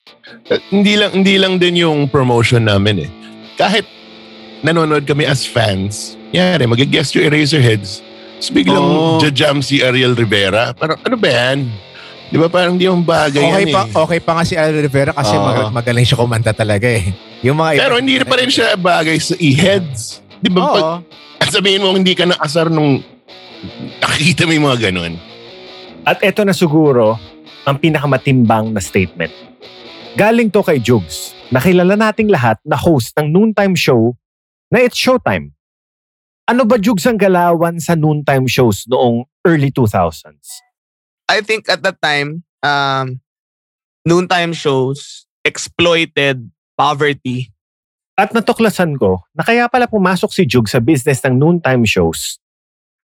Uh, 0.49 0.57
hindi 0.73 0.97
lang 0.97 1.11
hindi 1.13 1.35
lang 1.37 1.61
din 1.61 1.85
yung 1.85 2.09
promotion 2.09 2.65
namin 2.65 3.05
eh. 3.05 3.09
Kahit 3.53 3.85
nanonood 4.65 5.05
kami 5.05 5.29
as 5.29 5.45
fans, 5.45 6.17
yari, 6.33 6.65
mag-guest 6.65 7.13
yung 7.13 7.29
Eraserheads. 7.29 8.01
Tapos 8.43 8.59
biglang 8.59 8.83
Oo. 8.83 9.23
jajam 9.23 9.63
si 9.63 9.79
Ariel 9.79 10.19
Rivera. 10.19 10.75
Parang 10.75 10.99
ano 10.99 11.15
ba 11.15 11.31
yan? 11.31 11.63
Di 12.27 12.35
ba 12.35 12.51
parang 12.51 12.75
di 12.75 12.91
yung 12.91 12.99
bagay 12.99 13.39
Okay 13.39 13.63
yan 13.63 13.71
pa, 13.71 13.81
eh. 13.87 14.03
okay 14.03 14.19
pa 14.19 14.31
nga 14.35 14.43
si 14.43 14.59
Al 14.59 14.75
Rivera 14.75 15.15
kasi 15.15 15.31
Oo. 15.31 15.47
mag- 15.47 15.71
magaling 15.71 16.03
siya 16.03 16.19
kumanta 16.19 16.51
talaga 16.51 16.91
eh. 16.91 17.15
Yung 17.39 17.55
mga 17.55 17.79
Pero 17.79 18.03
hindi 18.03 18.19
na 18.19 18.27
pa 18.27 18.35
rin 18.35 18.51
siya 18.51 18.75
bagay 18.75 19.15
sa 19.15 19.39
e-heads. 19.39 20.19
Di 20.43 20.51
ba? 20.51 20.59
Oo. 20.59 20.93
Pag 21.39 21.55
sabihin 21.55 21.87
mo 21.87 21.95
hindi 21.95 22.11
ka 22.11 22.27
nakasar 22.27 22.67
nung 22.67 22.99
nakikita 24.03 24.43
mo 24.43 24.51
yung 24.51 24.67
mga 24.67 24.91
ganun. 24.91 25.15
At 26.03 26.19
eto 26.19 26.43
na 26.43 26.51
siguro 26.51 27.15
ang 27.63 27.79
pinakamatimbang 27.79 28.75
na 28.75 28.83
statement. 28.83 29.31
Galing 30.19 30.51
to 30.51 30.67
kay 30.67 30.83
Jugs, 30.83 31.31
nakilala 31.47 31.95
nating 31.95 32.27
lahat 32.27 32.59
na 32.67 32.75
host 32.75 33.15
ng 33.15 33.31
noontime 33.31 33.71
show 33.71 34.19
na 34.67 34.83
It's 34.83 34.99
Showtime. 34.99 35.55
Ano 36.43 36.67
ba 36.67 36.75
Jugs 36.75 37.07
ang 37.07 37.15
galawan 37.15 37.79
sa 37.79 37.95
noontime 37.95 38.43
shows 38.51 38.83
noong 38.91 39.23
early 39.47 39.71
2000s? 39.71 40.59
I 41.31 41.39
think 41.39 41.71
at 41.71 41.79
that 41.87 42.03
time, 42.03 42.43
um, 42.59 43.23
noontime 44.03 44.51
shows 44.51 45.23
exploited 45.47 46.43
poverty. 46.75 47.47
At 48.19 48.35
natuklasan 48.35 48.99
ko 48.99 49.23
na 49.31 49.47
kaya 49.47 49.71
pala 49.71 49.87
pumasok 49.87 50.35
si 50.35 50.43
Jug 50.43 50.67
sa 50.67 50.83
business 50.83 51.23
ng 51.23 51.31
noontime 51.31 51.87
shows 51.87 52.43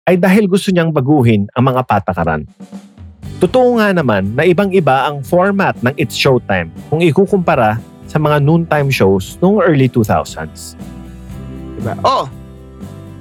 ay 0.08 0.16
dahil 0.16 0.48
gusto 0.48 0.72
niyang 0.72 0.96
baguhin 0.96 1.52
ang 1.60 1.76
mga 1.76 1.84
patakaran. 1.84 2.48
Totoo 3.44 3.84
nga 3.84 3.92
naman 3.92 4.32
na 4.32 4.48
ibang-iba 4.48 5.12
ang 5.12 5.20
format 5.28 5.76
ng 5.84 5.92
It's 6.00 6.16
Showtime 6.16 6.72
kung 6.88 7.04
ikukumpara 7.04 7.84
sa 8.08 8.16
mga 8.16 8.40
noontime 8.40 8.88
shows 8.88 9.36
noong 9.44 9.60
early 9.60 9.92
2000s. 9.92 10.80
Diba? 11.76 12.00
Oh, 12.00 12.32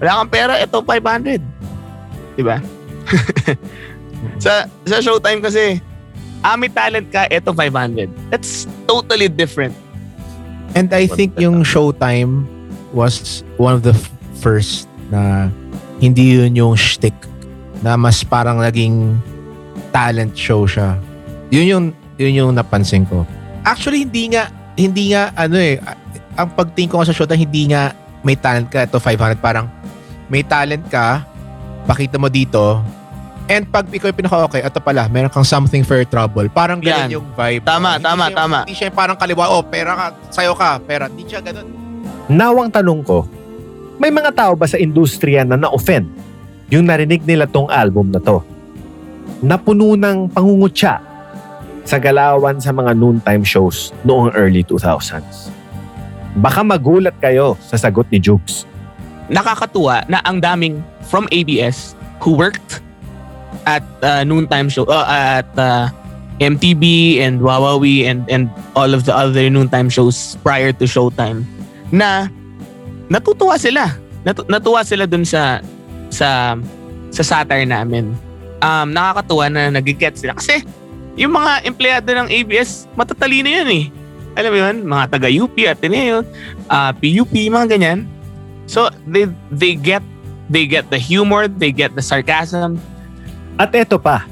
wala 0.04 0.20
kang 0.20 0.32
pera, 0.36 0.60
ito 0.60 0.76
500. 0.84 1.40
Diba? 2.36 2.60
sa, 4.44 4.68
sa 4.84 4.96
showtime 5.00 5.40
kasi, 5.40 5.80
ah, 6.44 6.60
may 6.60 6.68
talent 6.68 7.08
ka, 7.08 7.24
ito 7.32 7.56
500. 7.56 8.12
That's 8.28 8.68
totally 8.84 9.32
different. 9.32 9.72
And 10.76 10.92
I 10.92 11.08
think 11.08 11.38
yung 11.40 11.62
Showtime 11.62 12.44
was 12.90 13.46
one 13.56 13.78
of 13.78 13.86
the 13.86 13.94
f- 13.94 14.10
first 14.42 14.90
na 15.08 15.48
hindi 16.02 16.34
yun 16.34 16.58
yung 16.58 16.74
shtick 16.74 17.14
na 17.80 17.94
mas 17.94 18.26
parang 18.26 18.58
naging 18.58 19.14
talent 19.94 20.34
show 20.34 20.66
siya. 20.66 20.98
Yun 21.54 21.66
yung 21.70 21.84
yun 22.18 22.34
yung 22.34 22.50
napansin 22.58 23.06
ko. 23.06 23.22
Actually 23.62 24.02
hindi 24.02 24.34
nga 24.34 24.50
hindi 24.74 25.14
nga 25.14 25.30
ano 25.38 25.54
eh 25.54 25.78
ang 26.34 26.50
pagtingin 26.58 26.90
ko 26.90 27.06
sa 27.06 27.14
Showtime 27.14 27.46
hindi 27.46 27.70
nga 27.70 27.94
may 28.26 28.34
talent 28.34 28.66
ka 28.66 28.82
ito 28.82 28.98
500 28.98 29.38
parang 29.38 29.70
may 30.34 30.42
talent 30.42 30.82
ka 30.90 31.22
pakita 31.86 32.18
mo 32.18 32.26
dito 32.26 32.82
and 33.46 33.70
pag 33.70 33.86
ikaw 33.86 34.10
yung 34.10 34.18
pinaka 34.18 34.42
okay 34.42 34.66
ito 34.66 34.82
pala 34.82 35.06
meron 35.06 35.30
kang 35.30 35.46
something 35.46 35.86
for 35.86 35.94
your 35.94 36.08
trouble 36.08 36.42
parang 36.50 36.82
ganun 36.82 37.06
Yan. 37.06 37.22
yung 37.22 37.26
vibe 37.30 37.62
Tama, 37.62 37.94
Hindi 37.94 38.02
tama, 38.02 38.24
siya- 38.24 38.34
tama. 38.34 38.58
hindi 38.60 38.74
siya 38.74 38.86
yung 38.90 38.98
parang 38.98 39.14
kaliwa 39.14 39.44
oh 39.46 39.62
pera 39.62 39.92
ka 39.94 40.06
sayo 40.34 40.58
ka 40.58 40.82
pera 40.82 41.06
hindi 41.06 41.22
siya 41.22 41.38
ganun 41.38 41.86
Nawang 42.24 42.72
tanong 42.72 43.04
ko, 43.04 43.28
may 44.00 44.08
mga 44.08 44.32
tao 44.32 44.56
ba 44.56 44.64
sa 44.64 44.80
industriya 44.80 45.44
na 45.44 45.60
na-offend 45.60 46.08
yung 46.72 46.88
narinig 46.88 47.20
nila 47.20 47.44
tong 47.44 47.68
album 47.68 48.08
na 48.08 48.16
to? 48.16 48.40
Napuno 49.44 49.92
ng 49.92 50.32
pangungutya 50.32 51.04
sa 51.84 52.00
galawan 52.00 52.56
sa 52.56 52.72
mga 52.72 52.96
noontime 52.96 53.44
shows 53.44 53.92
noong 54.08 54.32
early 54.32 54.64
2000s. 54.64 55.52
Baka 56.32 56.64
magulat 56.64 57.12
kayo 57.20 57.60
sa 57.60 57.76
sagot 57.76 58.08
ni 58.08 58.16
Jukes. 58.16 58.64
Nakakatuwa 59.32 60.04
na 60.08 60.20
ang 60.28 60.40
daming 60.40 60.84
from 61.08 61.24
ABS 61.32 61.96
who 62.20 62.36
worked 62.36 62.84
at 63.64 63.84
uh, 64.04 64.24
noontime 64.24 64.68
show, 64.68 64.84
uh, 64.84 65.06
at 65.08 65.48
uh, 65.56 65.88
MTV 66.42 67.16
and 67.22 67.40
Wawawi 67.40 68.04
and 68.04 68.26
and 68.26 68.50
all 68.74 68.90
of 68.90 69.06
the 69.06 69.14
other 69.14 69.46
noontime 69.46 69.86
shows 69.86 70.34
prior 70.42 70.74
to 70.74 70.84
Showtime 70.84 71.46
na 71.94 72.26
natutuwa 73.06 73.54
sila. 73.54 73.94
Natu- 74.26 74.48
natuwa 74.50 74.82
sila 74.82 75.06
dun 75.06 75.22
sa 75.22 75.62
sa 76.10 76.58
sa 77.14 77.22
satire 77.22 77.68
namin. 77.68 78.12
Um, 78.64 78.90
nakakatuwa 78.90 79.46
na 79.52 79.62
nag-get 79.70 80.16
sila. 80.18 80.34
Kasi 80.34 80.64
yung 81.14 81.36
mga 81.36 81.62
empleyado 81.62 82.10
ng 82.10 82.28
ABS, 82.32 82.90
matatalino 82.98 83.46
yun 83.46 83.70
eh. 83.70 83.84
Alam 84.34 84.50
mo 84.50 84.58
yun? 84.58 84.76
Mga 84.82 85.04
taga-UP, 85.14 85.56
Ateneo, 85.62 86.26
uh, 86.66 86.90
PUP, 86.90 87.30
mga 87.30 87.66
ganyan. 87.70 88.10
So, 88.64 88.88
they 89.04 89.28
they 89.52 89.76
get 89.76 90.00
they 90.48 90.64
get 90.68 90.88
the 90.88 91.00
humor, 91.00 91.48
they 91.48 91.72
get 91.72 91.92
the 91.92 92.04
sarcasm. 92.04 92.80
At 93.60 93.70
eto 93.72 94.00
pa, 94.00 94.26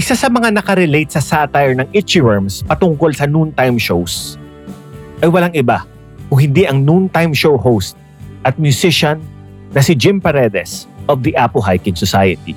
isa 0.00 0.16
sa 0.16 0.32
mga 0.32 0.54
nakarelate 0.54 1.12
sa 1.12 1.20
satire 1.20 1.76
ng 1.76 1.86
Itchy 1.92 2.24
Worms 2.24 2.64
patungkol 2.64 3.12
sa 3.12 3.28
noontime 3.28 3.76
shows 3.76 4.40
ay 5.20 5.28
walang 5.28 5.52
iba 5.52 5.84
kung 6.32 6.40
hindi 6.40 6.64
ang 6.64 6.80
noontime 6.80 7.36
show 7.36 7.60
host 7.60 7.98
at 8.48 8.56
musician 8.56 9.20
na 9.76 9.84
si 9.84 9.92
Jim 9.92 10.16
Paredes 10.16 10.88
of 11.04 11.20
the 11.20 11.36
Apo 11.36 11.60
Hiking 11.60 11.98
Society. 11.98 12.56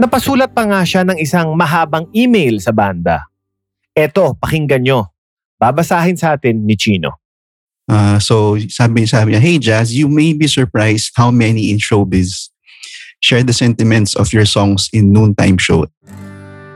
Napasulat 0.00 0.50
pa 0.50 0.66
nga 0.66 0.82
siya 0.82 1.06
ng 1.06 1.20
isang 1.20 1.54
mahabang 1.54 2.10
email 2.10 2.58
sa 2.58 2.74
banda. 2.74 3.30
Eto, 3.94 4.34
pakinggan 4.34 4.82
nyo. 4.82 5.06
Babasahin 5.60 6.18
sa 6.18 6.34
atin 6.34 6.66
ni 6.66 6.74
Chino. 6.74 7.21
Uh, 7.88 8.18
so 8.18 8.58
sabi, 8.70 9.06
sabi 9.06 9.34
niya, 9.34 9.42
Hey 9.42 9.58
Jazz, 9.58 9.94
you 9.94 10.06
may 10.08 10.32
be 10.32 10.46
surprised 10.46 11.12
how 11.16 11.30
many 11.30 11.70
in 11.70 11.78
showbiz 11.78 12.48
share 13.20 13.42
the 13.42 13.52
sentiments 13.52 14.14
of 14.14 14.32
your 14.32 14.46
songs 14.46 14.90
in 14.92 15.12
noontime 15.12 15.58
show. 15.58 15.86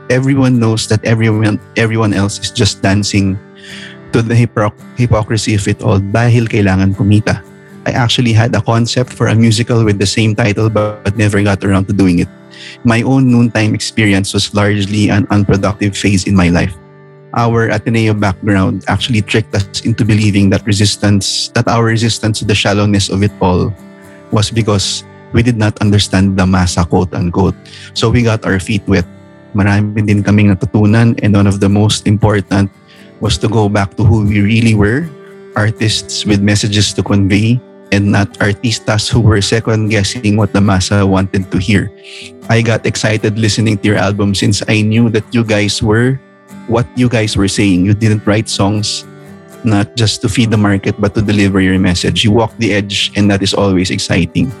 Everyone 0.09 0.59
knows 0.59 0.87
that 0.87 1.03
everyone 1.03 1.59
everyone 1.75 2.15
else 2.15 2.39
is 2.39 2.51
just 2.51 2.81
dancing 2.81 3.35
to 4.15 4.23
the 4.23 4.35
hypocr- 4.35 4.75
hypocrisy 4.95 5.55
of 5.55 5.67
it 5.67 5.83
all 5.83 5.99
dahil 5.99 6.47
kailangan 6.47 6.95
kumita. 6.95 7.43
I 7.87 7.91
actually 7.91 8.31
had 8.31 8.55
a 8.55 8.63
concept 8.63 9.11
for 9.11 9.27
a 9.27 9.35
musical 9.35 9.83
with 9.83 9.99
the 9.99 10.07
same 10.07 10.35
title 10.35 10.71
but 10.71 11.15
never 11.15 11.39
got 11.43 11.63
around 11.63 11.87
to 11.87 11.95
doing 11.95 12.19
it. 12.19 12.31
My 12.83 13.03
own 13.03 13.31
noontime 13.31 13.75
experience 13.75 14.35
was 14.35 14.51
largely 14.55 15.07
an 15.07 15.27
unproductive 15.31 15.95
phase 15.95 16.27
in 16.27 16.35
my 16.35 16.47
life 16.51 16.75
our 17.37 17.69
Ateneo 17.69 18.17
background 18.17 18.83
actually 18.89 19.21
tricked 19.21 19.53
us 19.53 19.85
into 19.85 20.03
believing 20.03 20.49
that 20.49 20.65
resistance, 20.65 21.53
that 21.53 21.69
our 21.69 21.85
resistance 21.85 22.39
to 22.39 22.45
the 22.45 22.57
shallowness 22.57 23.13
of 23.13 23.21
it 23.21 23.31
all 23.39 23.71
was 24.33 24.49
because 24.49 25.05
we 25.31 25.45
did 25.45 25.55
not 25.55 25.77
understand 25.79 26.35
the 26.35 26.43
masa, 26.43 26.81
quote 26.89 27.13
unquote. 27.13 27.55
So 27.93 28.09
we 28.09 28.23
got 28.23 28.43
our 28.43 28.59
feet 28.59 28.81
wet. 28.89 29.05
Marami 29.53 30.05
din 30.05 30.25
kaming 30.25 30.49
natutunan 30.49 31.17
and 31.21 31.31
one 31.37 31.47
of 31.47 31.61
the 31.61 31.69
most 31.69 32.09
important 32.09 32.73
was 33.21 33.37
to 33.37 33.47
go 33.47 33.69
back 33.69 33.95
to 33.97 34.03
who 34.03 34.25
we 34.25 34.41
really 34.41 34.75
were, 34.75 35.07
artists 35.55 36.25
with 36.25 36.41
messages 36.41 36.91
to 36.93 37.01
convey 37.01 37.61
and 37.93 38.11
not 38.11 38.27
artistas 38.43 39.09
who 39.09 39.21
were 39.21 39.41
second 39.41 39.89
guessing 39.89 40.35
what 40.35 40.51
the 40.53 40.59
masa 40.59 41.07
wanted 41.07 41.49
to 41.53 41.57
hear. 41.57 41.89
I 42.49 42.61
got 42.61 42.85
excited 42.85 43.39
listening 43.39 43.77
to 43.79 43.87
your 43.87 43.97
album 43.97 44.35
since 44.35 44.61
I 44.67 44.81
knew 44.81 45.09
that 45.15 45.23
you 45.31 45.45
guys 45.45 45.81
were 45.81 46.19
what 46.67 46.85
you 46.95 47.09
guys 47.09 47.35
were 47.35 47.47
saying. 47.47 47.85
You 47.85 47.93
didn't 47.93 48.25
write 48.27 48.49
songs 48.49 49.05
not 49.63 49.95
just 49.95 50.21
to 50.21 50.29
feed 50.29 50.51
the 50.51 50.57
market, 50.57 50.99
but 50.99 51.13
to 51.15 51.21
deliver 51.21 51.59
your 51.59 51.79
message. 51.79 52.23
You 52.23 52.31
walk 52.31 52.55
the 52.57 52.73
edge, 52.73 53.11
and 53.15 53.29
that 53.31 53.41
is 53.41 53.53
always 53.53 53.89
exciting. 53.89 54.51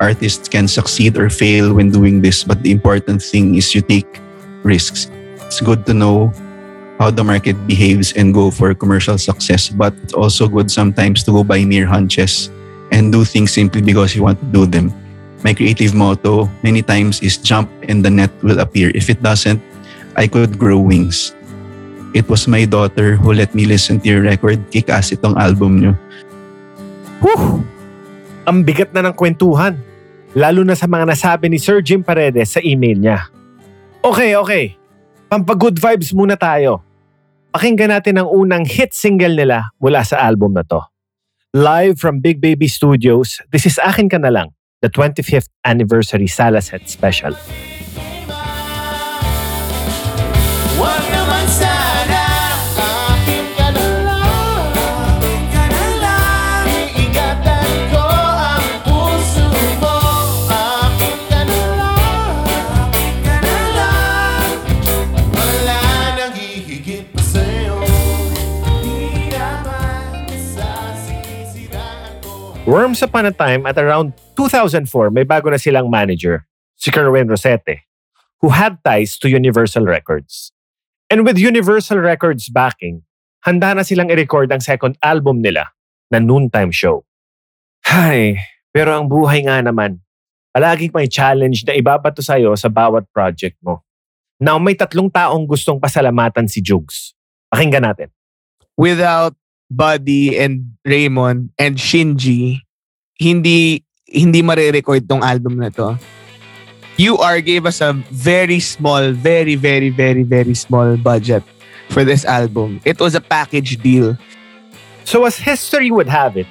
Artists 0.00 0.48
can 0.48 0.68
succeed 0.68 1.18
or 1.18 1.28
fail 1.28 1.74
when 1.74 1.90
doing 1.90 2.22
this, 2.22 2.44
but 2.44 2.62
the 2.62 2.70
important 2.70 3.22
thing 3.22 3.54
is 3.54 3.74
you 3.74 3.82
take 3.82 4.20
risks. 4.62 5.10
It's 5.46 5.60
good 5.60 5.84
to 5.86 5.94
know 5.94 6.32
how 6.98 7.10
the 7.10 7.22
market 7.22 7.54
behaves 7.66 8.12
and 8.12 8.34
go 8.34 8.50
for 8.50 8.74
commercial 8.74 9.18
success, 9.18 9.68
but 9.68 9.94
it's 10.02 10.14
also 10.14 10.48
good 10.48 10.70
sometimes 10.70 11.22
to 11.24 11.30
go 11.30 11.44
by 11.44 11.64
mere 11.64 11.86
hunches 11.86 12.50
and 12.90 13.12
do 13.12 13.24
things 13.24 13.52
simply 13.52 13.82
because 13.82 14.14
you 14.14 14.22
want 14.22 14.40
to 14.40 14.46
do 14.46 14.66
them. 14.66 14.92
My 15.44 15.54
creative 15.54 15.94
motto 15.94 16.50
many 16.62 16.82
times 16.82 17.22
is 17.22 17.38
jump 17.38 17.70
and 17.86 18.04
the 18.04 18.10
net 18.10 18.30
will 18.42 18.58
appear. 18.58 18.90
If 18.94 19.08
it 19.08 19.22
doesn't, 19.22 19.62
I 20.16 20.26
could 20.26 20.58
grow 20.58 20.78
wings. 20.78 21.37
It 22.18 22.26
was 22.26 22.50
my 22.50 22.66
daughter 22.66 23.14
who 23.14 23.30
let 23.30 23.54
me 23.54 23.62
listen 23.62 24.02
to 24.02 24.06
your 24.10 24.26
record. 24.26 24.58
Kick-ass 24.74 25.14
itong 25.14 25.38
album 25.38 25.78
nyo. 25.78 25.94
Whew! 27.22 27.62
Ang 28.42 28.66
bigat 28.66 28.90
na 28.90 29.06
ng 29.06 29.14
kwentuhan. 29.14 29.78
Lalo 30.34 30.66
na 30.66 30.74
sa 30.74 30.90
mga 30.90 31.14
nasabi 31.14 31.46
ni 31.46 31.62
Sir 31.62 31.78
Jim 31.78 32.02
Paredes 32.02 32.58
sa 32.58 32.58
email 32.58 32.98
niya. 32.98 33.30
Okay, 34.02 34.34
okay. 34.34 34.74
Pampag-good 35.30 35.78
vibes 35.78 36.10
muna 36.10 36.34
tayo. 36.34 36.82
Pakinggan 37.54 37.94
natin 37.94 38.18
ang 38.18 38.26
unang 38.26 38.66
hit 38.66 38.98
single 38.98 39.38
nila 39.38 39.70
mula 39.78 40.02
sa 40.02 40.18
album 40.18 40.58
na 40.58 40.66
to. 40.66 40.82
Live 41.54 42.02
from 42.02 42.18
Big 42.18 42.42
Baby 42.42 42.66
Studios, 42.66 43.38
this 43.54 43.62
is 43.62 43.78
Akin 43.78 44.10
Ka 44.10 44.18
Na 44.18 44.34
Lang, 44.34 44.50
the 44.82 44.90
25th 44.90 45.48
Anniversary 45.62 46.26
Salaset 46.26 46.90
Special. 46.90 47.38
Worms 72.68 73.00
Upon 73.00 73.24
a 73.24 73.32
Time 73.32 73.64
at 73.64 73.80
around 73.80 74.12
2004, 74.36 75.08
may 75.08 75.24
bago 75.24 75.48
na 75.48 75.56
silang 75.56 75.88
manager, 75.88 76.44
si 76.76 76.92
Kerwin 76.92 77.24
Rosete, 77.24 77.88
who 78.44 78.52
had 78.52 78.76
ties 78.84 79.16
to 79.24 79.32
Universal 79.32 79.88
Records. 79.88 80.52
And 81.08 81.24
with 81.24 81.40
Universal 81.40 82.04
Records 82.04 82.52
backing, 82.52 83.08
handa 83.48 83.72
na 83.72 83.88
silang 83.88 84.12
i-record 84.12 84.52
ang 84.52 84.60
second 84.60 85.00
album 85.00 85.40
nila 85.40 85.72
na 86.12 86.20
Noontime 86.20 86.68
Show. 86.68 87.08
Hay, 87.88 88.36
pero 88.68 89.00
ang 89.00 89.08
buhay 89.08 89.48
nga 89.48 89.64
naman, 89.64 90.04
palaging 90.52 90.92
may 90.92 91.08
challenge 91.08 91.64
na 91.64 91.72
ibabato 91.72 92.20
sa'yo 92.20 92.52
sa 92.52 92.68
bawat 92.68 93.08
project 93.16 93.56
mo. 93.64 93.80
Now, 94.36 94.60
may 94.60 94.76
tatlong 94.76 95.08
taong 95.08 95.48
gustong 95.48 95.80
pasalamatan 95.80 96.52
si 96.52 96.60
Jugs. 96.60 97.16
Pakinggan 97.48 97.88
natin. 97.88 98.12
Without 98.76 99.32
Buddy 99.70 100.38
and 100.38 100.74
Raymond 100.84 101.50
and 101.58 101.76
Shinji, 101.76 102.60
hindi 103.20 103.84
hindi 104.08 104.40
mare-record 104.40 105.08
tong 105.08 105.22
album 105.22 105.60
na 105.60 105.68
to. 105.68 106.00
UR 106.98 107.40
gave 107.40 107.66
us 107.66 107.80
a 107.80 107.92
very 108.10 108.58
small, 108.58 109.12
very, 109.12 109.54
very, 109.54 109.90
very, 109.90 110.24
very 110.24 110.54
small 110.54 110.96
budget 110.96 111.44
for 111.90 112.02
this 112.02 112.24
album. 112.24 112.80
It 112.84 112.98
was 112.98 113.14
a 113.14 113.20
package 113.20 113.78
deal. 113.78 114.18
So 115.04 115.24
as 115.24 115.38
history 115.38 115.92
would 115.92 116.08
have 116.08 116.36
it, 116.36 116.48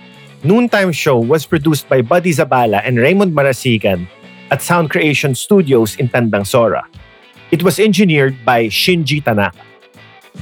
Noontime 0.47 0.93
Show 0.93 1.19
was 1.19 1.45
produced 1.45 1.89
by 1.89 2.01
Buddy 2.01 2.31
Zabala 2.31 2.79
and 2.85 2.97
Raymond 2.97 3.35
Marasigan 3.35 4.07
at 4.49 4.61
Sound 4.61 4.89
Creation 4.89 5.35
Studios 5.35 5.97
in 5.97 6.07
Tandang 6.07 6.47
Sora. 6.47 6.87
It 7.51 7.63
was 7.63 7.79
engineered 7.79 8.45
by 8.45 8.67
Shinji 8.67 9.19
Tanaka. 9.19 9.66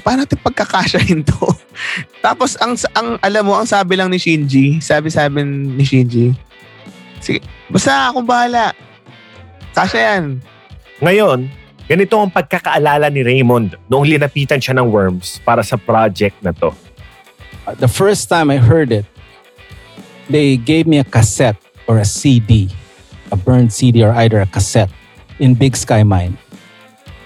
Paano 0.02 0.24
natin 0.26 0.40
pagkakasyahin 0.42 1.22
to? 1.24 1.46
Tapos, 2.26 2.58
ang, 2.60 2.76
ang, 2.96 3.20
alam 3.22 3.44
mo, 3.46 3.54
ang 3.56 3.68
sabi 3.68 3.96
lang 3.96 4.12
ni 4.12 4.20
Shinji, 4.20 4.80
sabi-sabi 4.82 5.44
ni 5.46 5.84
Shinji, 5.84 6.36
sige, 7.22 7.44
basta 7.70 8.12
akong 8.12 8.28
bahala. 8.28 8.72
Kasya 9.76 10.02
yan. 10.02 10.24
Ngayon, 11.04 11.40
ganito 11.86 12.16
ang 12.16 12.32
pagkakaalala 12.32 13.12
ni 13.12 13.22
Raymond 13.22 13.76
noong 13.92 14.08
linapitan 14.08 14.64
siya 14.64 14.80
ng 14.80 14.88
Worms 14.88 15.44
para 15.44 15.62
sa 15.62 15.76
project 15.76 16.40
na 16.40 16.56
to. 16.56 16.72
Uh, 17.66 17.76
the 17.76 17.90
first 17.90 18.30
time 18.30 18.54
I 18.54 18.62
heard 18.62 18.94
it, 18.94 19.06
they 20.30 20.56
gave 20.56 20.88
me 20.88 21.02
a 21.02 21.08
cassette 21.08 21.58
or 21.90 21.98
a 21.98 22.08
CD, 22.08 22.70
a 23.30 23.38
burned 23.38 23.74
CD 23.74 24.06
or 24.06 24.14
either 24.16 24.42
a 24.42 24.50
cassette 24.50 24.94
in 25.40 25.54
Big 25.54 25.76
Sky 25.76 26.04
Mine. 26.06 26.38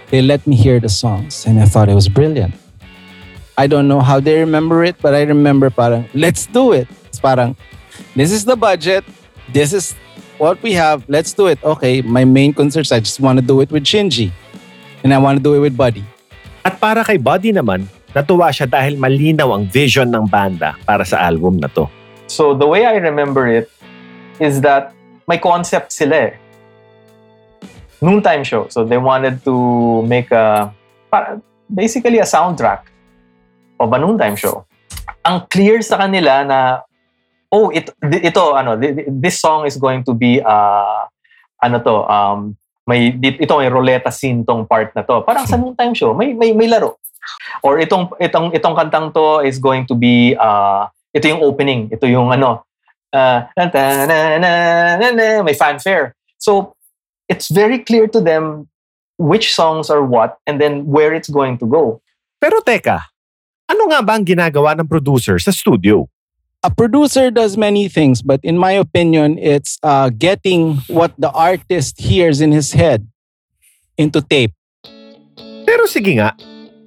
They 0.09 0.21
let 0.21 0.45
me 0.49 0.55
hear 0.55 0.79
the 0.79 0.89
songs 0.89 1.45
and 1.45 1.61
I 1.61 1.65
thought 1.65 1.89
it 1.89 1.93
was 1.93 2.09
brilliant. 2.09 2.53
I 3.57 3.67
don't 3.67 3.87
know 3.87 4.01
how 4.01 4.19
they 4.19 4.39
remember 4.39 4.83
it, 4.83 4.97
but 5.01 5.13
I 5.13 5.23
remember 5.23 5.69
parang, 5.69 6.09
let's 6.13 6.47
do 6.47 6.71
it. 6.73 6.87
It's 7.05 7.19
parang, 7.19 7.55
this 8.15 8.31
is 8.31 8.45
the 8.45 8.55
budget, 8.55 9.05
this 9.53 9.73
is 9.73 9.93
what 10.39 10.57
we 10.63 10.73
have, 10.73 11.03
let's 11.07 11.33
do 11.33 11.47
it. 11.47 11.61
Okay, 11.61 12.01
my 12.01 12.25
main 12.25 12.53
concerns, 12.53 12.91
I 12.91 12.99
just 12.99 13.19
want 13.19 13.37
to 13.37 13.45
do 13.45 13.61
it 13.61 13.69
with 13.69 13.83
Shinji. 13.83 14.31
And 15.03 15.13
I 15.13 15.19
want 15.19 15.37
to 15.37 15.43
do 15.43 15.53
it 15.55 15.59
with 15.59 15.77
Buddy. 15.77 16.03
At 16.65 16.79
para 16.79 17.03
kay 17.03 17.17
Buddy 17.19 17.53
naman, 17.53 17.85
natuwa 18.15 18.49
siya 18.49 18.65
dahil 18.65 18.97
malinaw 18.97 19.53
ang 19.53 19.69
vision 19.69 20.09
ng 20.09 20.25
banda 20.25 20.73
para 20.87 21.05
sa 21.05 21.21
album 21.21 21.61
na 21.61 21.69
to. 21.69 21.85
So 22.25 22.57
the 22.57 22.65
way 22.65 22.85
I 22.87 22.97
remember 22.97 23.45
it 23.45 23.69
is 24.39 24.61
that 24.65 24.95
may 25.27 25.37
concept 25.37 25.93
sila 25.93 26.31
eh. 26.31 26.33
Noontime 27.99 28.43
show. 28.47 28.67
So 28.71 28.87
they 28.87 28.97
wanted 28.97 29.43
to 29.43 29.55
make 30.07 30.31
a 30.31 30.71
basically 31.67 32.19
a 32.19 32.27
soundtrack 32.27 32.87
of 33.79 33.91
a 33.91 33.99
noontime 33.99 34.35
show. 34.35 34.65
Ang 35.27 35.45
clear 35.51 35.83
sa 35.83 35.99
kanila 35.99 36.47
na 36.47 36.59
oh 37.51 37.69
ito 37.75 37.91
ito 38.07 38.43
ano 38.55 38.79
thi- 38.79 38.93
thi- 38.95 39.09
this 39.11 39.41
song 39.41 39.67
is 39.67 39.75
going 39.75 40.03
to 40.07 40.15
be 40.15 40.39
uh 40.39 41.05
ano 41.59 41.77
to 41.83 41.95
um 42.07 42.55
may 42.87 43.11
ito 43.19 43.53
may 43.59 43.69
roleta 43.69 44.09
scene 44.09 44.47
tong 44.47 44.63
part 44.63 44.95
na 44.95 45.03
to. 45.03 45.21
Parang 45.27 45.45
sa 45.45 45.59
noontime 45.59 45.93
show 45.93 46.15
may 46.15 46.31
may 46.31 46.55
may 46.55 46.71
laro. 46.71 46.97
Or 47.61 47.77
itong 47.77 48.15
itong 48.17 48.55
itong 48.55 48.75
kantang 48.79 49.11
to 49.11 49.43
is 49.43 49.59
going 49.59 49.83
to 49.85 49.93
be 49.93 50.33
uh 50.39 50.87
ito 51.11 51.25
yung 51.27 51.41
opening, 51.41 51.89
ito 51.91 52.05
yung 52.05 52.31
ano 52.31 52.63
uh, 53.13 53.39
may 55.43 55.55
fanfare. 55.57 56.15
So 56.37 56.75
it's 57.29 57.47
very 57.47 57.79
clear 57.79 58.09
to 58.09 58.19
them 58.19 58.67
which 59.21 59.53
songs 59.53 59.89
are 59.89 60.03
what 60.03 60.41
and 60.49 60.59
then 60.59 60.83
where 60.89 61.13
it's 61.13 61.29
going 61.29 61.61
to 61.61 61.67
go. 61.69 62.01
Pero 62.41 62.59
teka, 62.65 63.05
ano 63.69 63.87
nga 63.93 64.01
ba 64.01 64.17
ang 64.17 64.25
ginagawa 64.25 64.75
ng 64.75 64.87
producer 64.89 65.37
sa 65.39 65.53
studio? 65.53 66.09
a 66.63 66.69
producer 66.69 67.31
does 67.31 67.55
many 67.55 67.87
things, 67.87 68.21
but 68.21 68.39
in 68.43 68.57
my 68.57 68.71
opinion, 68.71 69.37
it's 69.39 69.79
uh, 69.83 70.09
getting 70.09 70.75
what 70.87 71.13
the 71.17 71.31
artist 71.31 71.99
hears 71.99 72.41
in 72.41 72.51
his 72.51 72.73
head 72.73 73.07
into 73.97 74.21
tape. 74.21 74.51
Pero 75.63 75.85
sige 75.87 76.19
nga, 76.19 76.35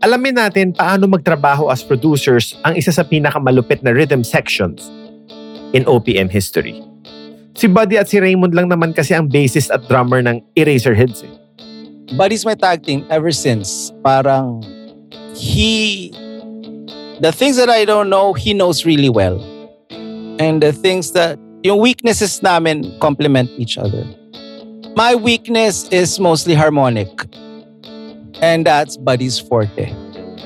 alamin 0.04 0.36
natin 0.36 0.76
paano 0.76 1.08
magtrabaho 1.08 1.72
as 1.72 1.80
producers 1.80 2.58
ang 2.66 2.76
isa 2.76 2.92
sa 2.92 3.06
pinakamalupit 3.06 3.80
na 3.80 3.94
rhythm 3.94 4.24
sections 4.24 4.90
in 5.72 5.88
OPM 5.88 6.28
history. 6.28 6.76
Si 7.54 7.68
Buddy 7.68 8.00
at 8.00 8.08
si 8.08 8.16
Raymond 8.16 8.54
lang 8.56 8.72
naman 8.72 8.96
kasi 8.96 9.12
ang 9.12 9.28
bassist 9.28 9.68
at 9.68 9.84
drummer 9.88 10.24
ng 10.24 10.40
Eraserheads 10.56 11.20
eh. 11.20 11.32
Buddy's 12.16 12.44
my 12.44 12.54
tag 12.54 12.84
team 12.84 13.04
ever 13.08 13.32
since. 13.32 13.92
Parang 14.04 14.60
he, 15.36 16.10
the 17.20 17.32
things 17.32 17.56
that 17.56 17.68
I 17.68 17.84
don't 17.84 18.08
know, 18.08 18.32
he 18.32 18.52
knows 18.52 18.84
really 18.84 19.08
well. 19.08 19.40
And 20.40 20.62
the 20.62 20.72
things 20.72 21.12
that, 21.12 21.38
yung 21.62 21.78
weaknesses 21.78 22.42
namin 22.42 22.98
complement 23.00 23.48
each 23.56 23.78
other. 23.78 24.04
My 24.96 25.14
weakness 25.14 25.88
is 25.88 26.20
mostly 26.20 26.54
harmonic. 26.54 27.08
And 28.40 28.66
that's 28.66 28.96
Buddy's 28.96 29.38
forte. 29.38 29.94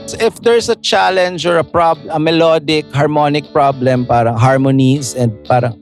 So 0.06 0.18
if 0.20 0.38
there's 0.42 0.68
a 0.68 0.76
challenge 0.76 1.46
or 1.46 1.58
a 1.58 1.64
prob 1.64 1.98
a 2.10 2.20
melodic 2.20 2.86
harmonic 2.94 3.42
problem, 3.50 4.06
parang 4.06 4.38
harmonies 4.38 5.14
and 5.14 5.34
parang 5.48 5.74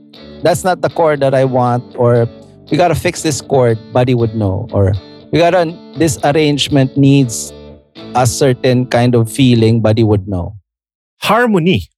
that's 0.45 0.61
not 0.61 0.85
the 0.85 0.93
chord 0.93 1.25
that 1.25 1.33
I 1.33 1.41
want 1.41 1.81
or 1.97 2.29
we 2.69 2.77
gotta 2.77 2.93
fix 2.93 3.25
this 3.25 3.41
chord, 3.41 3.81
Buddy 3.89 4.13
would 4.13 4.37
know. 4.37 4.69
Or 4.69 4.93
we 5.33 5.41
gotta 5.41 5.73
this 5.97 6.21
arrangement 6.21 6.93
needs 6.93 7.49
a 8.13 8.29
certain 8.29 8.85
kind 8.85 9.17
of 9.17 9.25
feeling, 9.25 9.81
Buddy 9.81 10.05
would 10.05 10.29
know. 10.29 10.53
Harmony. 11.25 11.89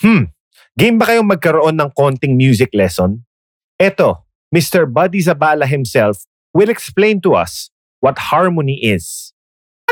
Hmm, 0.00 0.32
game 0.80 0.96
ba 0.96 1.12
kayong 1.12 1.28
magkaroon 1.28 1.76
ng 1.76 1.92
konting 1.92 2.40
music 2.40 2.72
lesson? 2.72 3.28
Eto, 3.76 4.24
Mr. 4.48 4.88
Buddy 4.88 5.20
Zabala 5.20 5.68
himself 5.68 6.24
will 6.56 6.72
explain 6.72 7.20
to 7.20 7.36
us 7.36 7.68
what 8.00 8.16
harmony 8.32 8.80
is. 8.80 9.36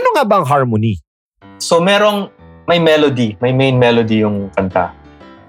Ano 0.01 0.17
nga 0.17 0.25
ba 0.25 0.41
ang 0.41 0.49
harmony? 0.49 1.05
So 1.61 1.77
merong 1.77 2.33
may 2.65 2.81
melody, 2.81 3.37
may 3.45 3.53
main 3.53 3.77
melody 3.77 4.25
yung 4.25 4.49
kanta. 4.57 4.97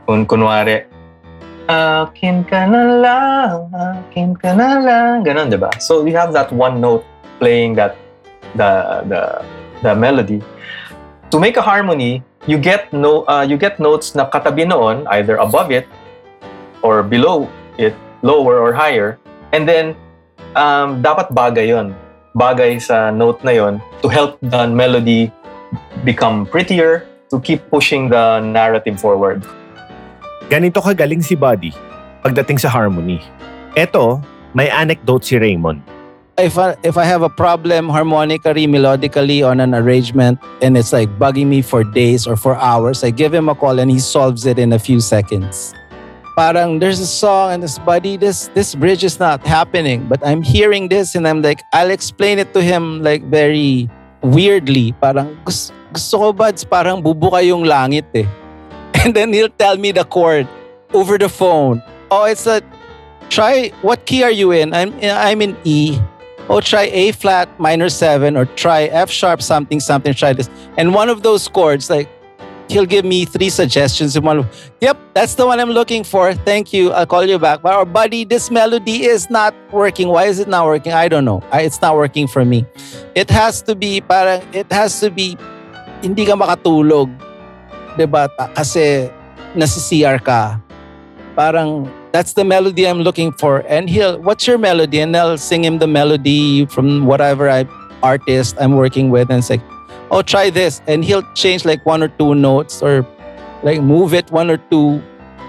Kung 0.04 0.28
kunwari, 0.28 0.93
Akin 1.64 2.44
ka 2.44 2.68
na 2.68 3.00
lang, 3.00 3.72
akin 3.72 4.36
ka 4.36 4.52
na 4.52 4.84
lang, 4.84 5.24
ganun, 5.24 5.48
di 5.48 5.56
ba? 5.56 5.72
So 5.80 6.04
you 6.04 6.12
have 6.20 6.36
that 6.36 6.52
one 6.52 6.84
note 6.84 7.08
playing 7.40 7.80
that 7.80 7.96
the 8.60 9.04
the 9.08 9.22
the 9.80 9.96
melody. 9.96 10.44
To 11.32 11.40
make 11.40 11.56
a 11.56 11.64
harmony, 11.64 12.20
you 12.52 12.60
get 12.60 12.92
no 12.92 13.24
uh, 13.32 13.48
you 13.48 13.56
get 13.56 13.80
notes 13.80 14.12
na 14.12 14.28
katabi 14.28 14.68
noon, 14.68 15.08
either 15.16 15.40
above 15.40 15.72
it 15.72 15.88
or 16.84 17.00
below 17.00 17.48
it, 17.80 17.96
lower 18.28 18.60
or 18.60 18.76
higher, 18.76 19.16
and 19.56 19.64
then 19.64 19.96
um, 20.60 21.00
dapat 21.00 21.32
bagay 21.32 21.72
yon 21.72 21.96
bagay 22.36 22.76
sa 22.76 23.08
note 23.08 23.40
na 23.48 23.56
yon 23.56 23.80
to 24.04 24.12
help 24.12 24.36
the 24.44 24.68
melody 24.68 25.32
become 26.04 26.44
prettier 26.44 27.08
to 27.32 27.40
keep 27.40 27.64
pushing 27.72 28.12
the 28.12 28.44
narrative 28.44 29.00
forward. 29.00 29.48
Ganito 30.50 30.84
kagaling 30.84 31.24
si 31.24 31.36
Buddy 31.36 31.72
pagdating 32.24 32.60
sa 32.60 32.72
harmony. 32.72 33.20
Eto, 33.76 34.24
may 34.56 34.72
anecdote 34.72 35.28
si 35.28 35.36
Raymond. 35.36 35.84
if 36.38 36.58
I, 36.58 36.76
if 36.84 36.98
I 36.98 37.06
have 37.06 37.22
a 37.22 37.30
problem 37.30 37.90
harmonically, 37.90 38.66
melodically 38.66 39.48
on 39.48 39.60
an 39.60 39.76
arrangement 39.76 40.40
and 40.62 40.78
it's 40.78 40.92
like 40.92 41.10
bugging 41.20 41.48
me 41.48 41.62
for 41.62 41.84
days 41.84 42.26
or 42.26 42.36
for 42.36 42.56
hours, 42.56 43.04
I 43.04 43.12
give 43.12 43.34
him 43.34 43.50
a 43.50 43.56
call 43.56 43.80
and 43.80 43.92
he 43.92 44.00
solves 44.00 44.46
it 44.46 44.58
in 44.58 44.74
a 44.74 44.80
few 44.80 45.00
seconds. 45.00 45.74
Parang 46.36 46.80
there's 46.80 47.00
a 47.00 47.06
song 47.06 47.54
and 47.54 47.62
this 47.62 47.78
buddy, 47.78 48.18
this 48.18 48.50
this 48.58 48.74
bridge 48.74 49.04
is 49.04 49.20
not 49.20 49.46
happening, 49.46 50.10
but 50.10 50.18
I'm 50.26 50.42
hearing 50.42 50.90
this 50.90 51.14
and 51.14 51.28
I'm 51.28 51.44
like, 51.44 51.62
I'll 51.74 51.92
explain 51.92 52.40
it 52.40 52.54
to 52.58 52.62
him 52.62 53.04
like 53.04 53.22
very 53.30 53.88
weirdly. 54.26 54.98
Parang 54.98 55.38
gusto, 55.46 56.18
ko 56.18 56.34
buds, 56.34 56.66
parang 56.66 57.06
bubuka 57.06 57.46
yung 57.46 57.70
langit 57.70 58.10
eh. 58.18 58.26
And 59.06 59.14
then 59.14 59.34
he'll 59.34 59.50
tell 59.50 59.76
me 59.76 59.92
the 59.92 60.06
chord 60.06 60.48
over 60.94 61.18
the 61.18 61.28
phone. 61.28 61.84
Oh, 62.10 62.24
it's 62.24 62.48
a 62.48 62.62
try 63.30 63.70
what 63.82 64.06
key 64.06 64.24
are 64.24 64.32
you 64.32 64.52
in? 64.52 64.74
I'm 64.74 64.94
I'm 65.04 65.42
in 65.42 65.58
E. 65.66 66.00
Oh, 66.48 66.62
try 66.62 66.88
A 66.92 67.12
flat 67.12 67.52
minor 67.60 67.90
seven 67.90 68.38
or 68.38 68.46
try 68.46 68.84
F 68.84 69.12
sharp 69.12 69.42
something 69.42 69.80
something. 69.80 70.14
Try 70.14 70.32
this, 70.32 70.50
and 70.78 70.94
one 70.94 71.10
of 71.10 71.24
those 71.24 71.50
chords, 71.50 71.90
like 71.90 72.08
he'll 72.70 72.86
give 72.86 73.04
me 73.04 73.26
three 73.26 73.50
suggestions. 73.50 74.16
And 74.16 74.26
one, 74.26 74.48
yep, 74.80 74.98
that's 75.14 75.36
the 75.36 75.46
one 75.46 75.60
I'm 75.60 75.72
looking 75.72 76.04
for. 76.04 76.34
Thank 76.34 76.72
you. 76.72 76.92
I'll 76.92 77.06
call 77.06 77.26
you 77.26 77.40
back. 77.40 77.62
But, 77.62 77.76
or 77.76 77.86
buddy, 77.86 78.24
this 78.24 78.52
melody 78.52 79.04
is 79.04 79.30
not 79.30 79.54
working. 79.72 80.08
Why 80.08 80.26
is 80.26 80.40
it 80.40 80.48
not 80.48 80.66
working? 80.66 80.94
I 80.94 81.08
don't 81.08 81.26
know. 81.26 81.44
I, 81.52 81.62
it's 81.62 81.82
not 81.82 81.96
working 81.96 82.28
for 82.28 82.46
me. 82.46 82.66
It 83.16 83.30
has 83.30 83.62
to 83.64 83.76
be 83.76 84.00
parang 84.00 84.44
it 84.56 84.72
has 84.72 85.00
to 85.02 85.12
be 85.12 85.38
hindi 86.02 86.26
ka 86.26 86.36
makatulog. 86.36 87.12
'Di 87.98 88.06
ba? 88.10 88.28
Ta- 88.30 88.52
Kasi 88.54 89.10
nasi-CR 89.54 90.18
ka. 90.22 90.58
Parang 91.38 91.90
that's 92.14 92.34
the 92.38 92.46
melody 92.46 92.86
I'm 92.86 93.02
looking 93.02 93.34
for. 93.34 93.66
And 93.66 93.90
he'll, 93.90 94.22
what's 94.22 94.46
your 94.46 94.58
melody? 94.62 95.02
And 95.02 95.18
I'll 95.18 95.38
sing 95.38 95.66
him 95.66 95.80
the 95.82 95.90
melody 95.90 96.66
from 96.70 97.06
whatever 97.10 97.50
I 97.50 97.66
artist 98.06 98.56
I'm 98.62 98.78
working 98.78 99.10
with. 99.10 99.34
And 99.34 99.42
it's 99.42 99.50
like, 99.50 99.66
oh, 100.14 100.22
try 100.22 100.54
this. 100.54 100.82
And 100.86 101.04
he'll 101.04 101.26
change 101.34 101.66
like 101.66 101.82
one 101.86 102.04
or 102.06 102.10
two 102.14 102.36
notes 102.38 102.86
or 102.86 103.02
like 103.66 103.82
move 103.82 104.14
it 104.14 104.30
one 104.30 104.50
or 104.54 104.58
two 104.70 105.02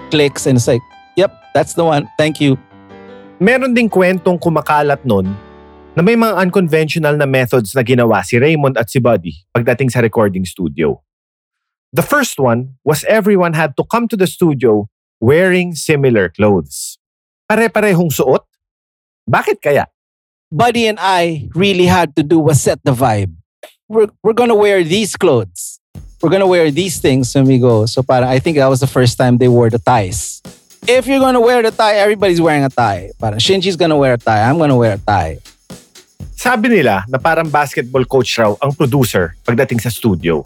clicks. 0.09 0.49
And 0.49 0.57
it's 0.57 0.67
like, 0.67 0.81
yep, 1.15 1.31
that's 1.53 1.77
the 1.77 1.85
one. 1.85 2.09
Thank 2.17 2.41
you. 2.41 2.57
Meron 3.37 3.77
ding 3.77 3.89
kwentong 3.89 4.41
kumakalat 4.41 5.05
nun 5.05 5.37
na 5.95 6.01
may 6.01 6.15
mga 6.15 6.33
unconventional 6.49 7.15
na 7.15 7.29
methods 7.29 7.75
na 7.75 7.83
ginawa 7.85 8.25
si 8.25 8.39
Raymond 8.41 8.75
at 8.75 8.89
si 8.89 8.97
Buddy 8.99 9.35
pagdating 9.53 9.91
sa 9.91 9.99
recording 10.01 10.43
studio. 10.47 11.04
The 11.95 12.03
first 12.03 12.43
one 12.43 12.75
was 12.83 13.07
everyone 13.07 13.55
had 13.55 13.79
to 13.79 13.87
come 13.87 14.11
to 14.11 14.19
the 14.19 14.27
studio 14.27 14.91
wearing 15.23 15.79
similar 15.79 16.27
clothes. 16.27 16.99
Pare-parehong 17.47 18.11
suot? 18.11 18.43
Bakit 19.23 19.63
kaya? 19.63 19.87
Buddy 20.51 20.91
and 20.91 20.99
I 20.99 21.47
really 21.55 21.87
had 21.87 22.11
to 22.19 22.23
do 22.27 22.35
was 22.43 22.59
set 22.59 22.83
the 22.83 22.91
vibe. 22.91 23.31
We're, 23.87 24.11
we're 24.19 24.35
gonna 24.35 24.59
wear 24.59 24.83
these 24.83 25.15
clothes. 25.15 25.79
We're 26.19 26.35
gonna 26.35 26.51
wear 26.51 26.67
these 26.67 26.99
things 26.99 27.31
when 27.31 27.47
we 27.47 27.63
go. 27.63 27.87
So 27.87 28.03
para 28.03 28.27
I 28.27 28.43
think 28.43 28.59
that 28.59 28.67
was 28.67 28.83
the 28.83 28.91
first 28.91 29.15
time 29.15 29.39
they 29.39 29.47
wore 29.47 29.71
the 29.71 29.79
ties. 29.79 30.43
If 30.83 31.07
you're 31.07 31.23
gonna 31.23 31.39
wear 31.39 31.63
the 31.63 31.71
tie, 31.71 31.95
everybody's 32.03 32.43
wearing 32.43 32.67
a 32.67 32.73
tie. 32.75 33.15
Para 33.15 33.39
Shinji's 33.39 33.79
gonna 33.79 33.95
wear 33.95 34.19
a 34.19 34.19
tie. 34.19 34.43
I'm 34.43 34.59
gonna 34.59 34.75
wear 34.75 34.99
a 34.99 34.99
tie. 34.99 35.39
Sabi 36.35 36.75
nila 36.75 37.07
na 37.07 37.23
parang 37.23 37.47
basketball 37.47 38.03
coach 38.03 38.35
raw 38.35 38.51
ang 38.59 38.75
producer 38.75 39.39
pagdating 39.47 39.79
sa 39.79 39.87
studio. 39.87 40.43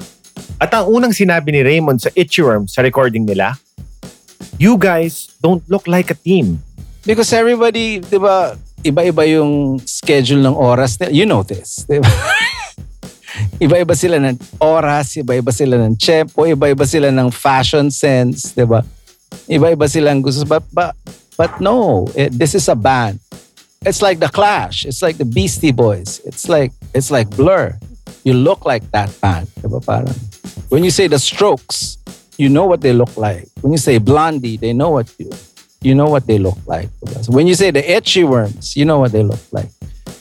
At 0.60 0.76
ang 0.76 0.92
unang 0.92 1.16
sinabi 1.16 1.56
ni 1.56 1.64
Raymond 1.64 2.04
sa 2.04 2.12
Itchy 2.20 2.44
Worm 2.44 2.68
sa 2.68 2.84
recording 2.84 3.24
nila, 3.24 3.56
You 4.60 4.76
guys 4.76 5.32
don't 5.40 5.64
look 5.72 5.88
like 5.88 6.12
a 6.12 6.20
team. 6.20 6.60
Because 7.08 7.32
everybody, 7.32 8.04
di 8.04 8.20
ba, 8.20 8.60
iba-iba 8.84 9.24
yung 9.24 9.80
schedule 9.88 10.44
ng 10.44 10.52
oras. 10.52 11.00
You 11.08 11.24
know 11.24 11.48
this. 11.48 11.88
Di 11.88 12.04
ba? 12.04 12.12
iba-iba 13.64 13.96
sila 13.96 14.20
ng 14.20 14.36
oras, 14.60 15.16
iba-iba 15.16 15.56
sila 15.56 15.80
ng 15.80 15.96
tempo, 15.96 16.44
iba-iba 16.44 16.84
sila 16.84 17.08
ng 17.08 17.32
fashion 17.32 17.88
sense, 17.88 18.52
di 18.52 18.68
ba? 18.68 18.84
Iba-iba 19.48 19.88
silang 19.88 20.20
gusto. 20.20 20.44
But, 20.44 20.68
but, 20.76 20.92
but 21.40 21.64
no, 21.64 22.08
it, 22.20 22.36
this 22.36 22.52
is 22.52 22.68
a 22.68 22.76
band. 22.76 23.24
It's 23.88 24.04
like 24.04 24.20
The 24.20 24.28
Clash. 24.28 24.84
It's 24.84 25.00
like 25.00 25.16
the 25.16 25.24
Beastie 25.24 25.72
Boys. 25.72 26.20
It's 26.28 26.52
like, 26.52 26.76
it's 26.92 27.08
like 27.08 27.32
Blur. 27.32 27.80
You 28.28 28.36
look 28.36 28.68
like 28.68 28.84
that 28.92 29.08
band. 29.24 29.48
Di 29.56 29.72
ba? 29.72 29.80
Parang, 29.80 30.12
when 30.70 30.84
you 30.84 30.92
say 30.92 31.08
The 31.08 31.20
Strokes, 31.20 31.98
you 32.38 32.48
know 32.48 32.66
what 32.66 32.82
they 32.82 32.94
look 32.94 33.18
like. 33.18 33.48
When 33.62 33.74
you 33.74 33.78
say 33.78 33.98
Blondie, 33.98 34.58
they 34.58 34.72
know 34.74 34.90
what 34.92 35.14
you 35.18 35.30
you 35.82 35.96
know 35.96 36.08
what 36.08 36.28
they 36.28 36.38
look 36.40 36.58
like. 36.66 36.90
When 37.28 37.48
you 37.48 37.56
say 37.56 37.72
the 37.72 37.82
Etchy 37.82 38.28
Worms, 38.28 38.76
you 38.76 38.86
know 38.86 39.00
what 39.00 39.12
they 39.12 39.24
look 39.24 39.40
like. 39.52 39.70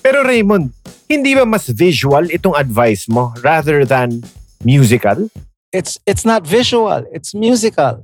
Pero 0.03 0.23
Raymond, 0.25 0.73
hindi 1.09 1.35
ba 1.35 1.47
mas 1.47 1.69
visual 1.69 2.31
itong 2.31 2.59
advice 2.59 3.09
mo 3.09 3.35
rather 3.43 3.85
than 3.85 4.23
musical? 4.65 5.31
It's 5.73 5.99
it's 6.07 6.25
not 6.25 6.47
visual, 6.47 7.05
it's 7.13 7.35
musical. 7.35 8.03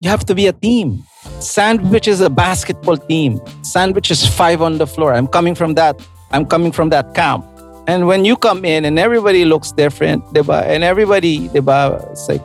You 0.00 0.10
have 0.10 0.26
to 0.28 0.34
be 0.34 0.46
a 0.46 0.52
team. 0.52 1.04
Sandwich 1.40 2.08
is 2.08 2.20
a 2.20 2.28
basketball 2.28 2.96
team. 2.96 3.40
Sandwich 3.62 4.10
is 4.10 4.26
five 4.28 4.60
on 4.60 4.76
the 4.76 4.86
floor. 4.86 5.14
I'm 5.14 5.26
coming 5.26 5.54
from 5.54 5.72
that. 5.80 5.96
I'm 6.30 6.44
coming 6.44 6.72
from 6.72 6.90
that 6.90 7.14
camp. 7.14 7.44
And 7.86 8.06
when 8.06 8.24
you 8.24 8.36
come 8.36 8.64
in 8.64 8.84
and 8.84 8.98
everybody 8.98 9.44
looks 9.44 9.70
different, 9.70 10.24
diba? 10.34 10.66
And 10.66 10.82
everybody, 10.82 11.48
diba? 11.50 12.02
It's 12.10 12.28
like 12.28 12.42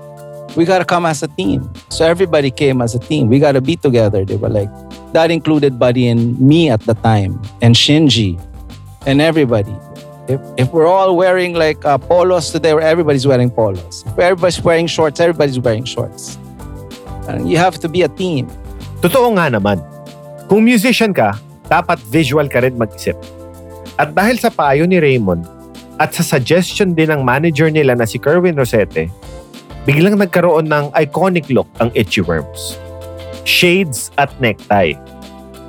we 0.55 0.65
gotta 0.65 0.85
come 0.85 1.05
as 1.05 1.23
a 1.23 1.27
team. 1.27 1.69
So 1.89 2.05
everybody 2.05 2.51
came 2.51 2.81
as 2.81 2.93
a 2.93 2.99
team. 2.99 3.27
We 3.27 3.39
gotta 3.39 3.61
be 3.61 3.75
together. 3.75 4.23
They 4.23 4.37
were 4.37 4.49
like 4.49 4.69
that 5.13 5.31
included 5.31 5.79
Buddy 5.79 6.07
and 6.07 6.39
me 6.39 6.69
at 6.69 6.81
the 6.81 6.93
time, 6.93 7.41
and 7.61 7.75
Shinji, 7.75 8.39
and 9.05 9.19
everybody. 9.21 9.75
If, 10.27 10.39
if 10.57 10.71
we're 10.71 10.87
all 10.87 11.17
wearing 11.17 11.55
like 11.55 11.83
uh, 11.83 11.97
polos 11.97 12.51
today, 12.51 12.73
where 12.73 12.85
everybody's 12.85 13.25
wearing 13.25 13.49
polos. 13.49 14.03
If 14.05 14.19
everybody's 14.19 14.61
wearing 14.61 14.87
shorts, 14.87 15.19
everybody's 15.19 15.59
wearing 15.59 15.83
shorts. 15.83 16.37
And 17.27 17.49
you 17.49 17.57
have 17.57 17.79
to 17.79 17.89
be 17.89 18.03
a 18.03 18.07
team. 18.07 18.47
Totoo 19.01 19.33
nga 19.33 19.49
naman. 19.49 19.81
Kung 20.47 20.63
musician 20.63 21.13
ka, 21.13 21.33
dapat 21.65 21.97
visual 22.13 22.45
ka 22.47 22.61
rin 22.61 22.77
mag-isip. 22.77 23.17
At 24.01 24.17
dahil 24.17 24.41
sa 24.41 24.49
payo 24.49 24.89
ni 24.89 24.97
Raymond 24.97 25.45
at 26.01 26.17
sa 26.17 26.25
suggestion 26.25 26.97
din 26.97 27.13
ng 27.13 27.21
manager 27.21 27.69
nila 27.69 27.93
na 27.93 28.09
si 28.09 28.17
Kerwin 28.17 28.57
Rosete, 28.57 29.13
biglang 29.85 30.17
nagkaroon 30.17 30.65
ng 30.65 30.89
iconic 30.97 31.45
look 31.53 31.69
ang 31.77 31.93
Itchy 31.93 32.25
Worms. 32.25 32.81
Shades 33.45 34.09
at 34.17 34.33
necktie. 34.41 34.97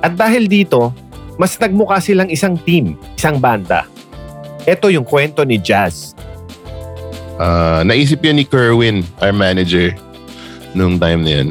At 0.01 0.17
dahil 0.17 0.49
dito, 0.49 0.89
mas 1.37 1.53
nagmukha 1.61 2.01
silang 2.01 2.33
isang 2.33 2.57
team, 2.65 2.97
isang 3.13 3.37
banda. 3.37 3.85
Ito 4.65 4.89
yung 4.89 5.05
kwento 5.05 5.45
ni 5.45 5.61
Jazz. 5.61 6.17
Ah, 7.37 7.85
naisip 7.85 8.25
yun 8.25 8.41
ni 8.41 8.49
Kerwin, 8.49 9.05
our 9.21 9.33
manager, 9.33 9.93
nung 10.73 10.97
time 10.97 11.21
na 11.21 11.31
yun. 11.37 11.49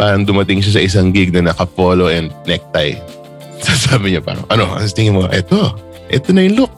Parang 0.00 0.24
dumating 0.24 0.64
siya 0.64 0.80
sa 0.80 0.84
isang 0.84 1.12
gig 1.12 1.36
na 1.36 1.52
naka-polo 1.52 2.08
and 2.08 2.32
necktie. 2.48 2.96
Sasabi 3.64 4.16
niya 4.16 4.24
parang, 4.24 4.48
ano, 4.48 4.72
ang 4.72 4.88
tingin 4.88 5.12
mo, 5.12 5.28
eto, 5.28 5.87
eto 6.08 6.32
na 6.32 6.44
yung 6.44 6.64
look. 6.64 6.74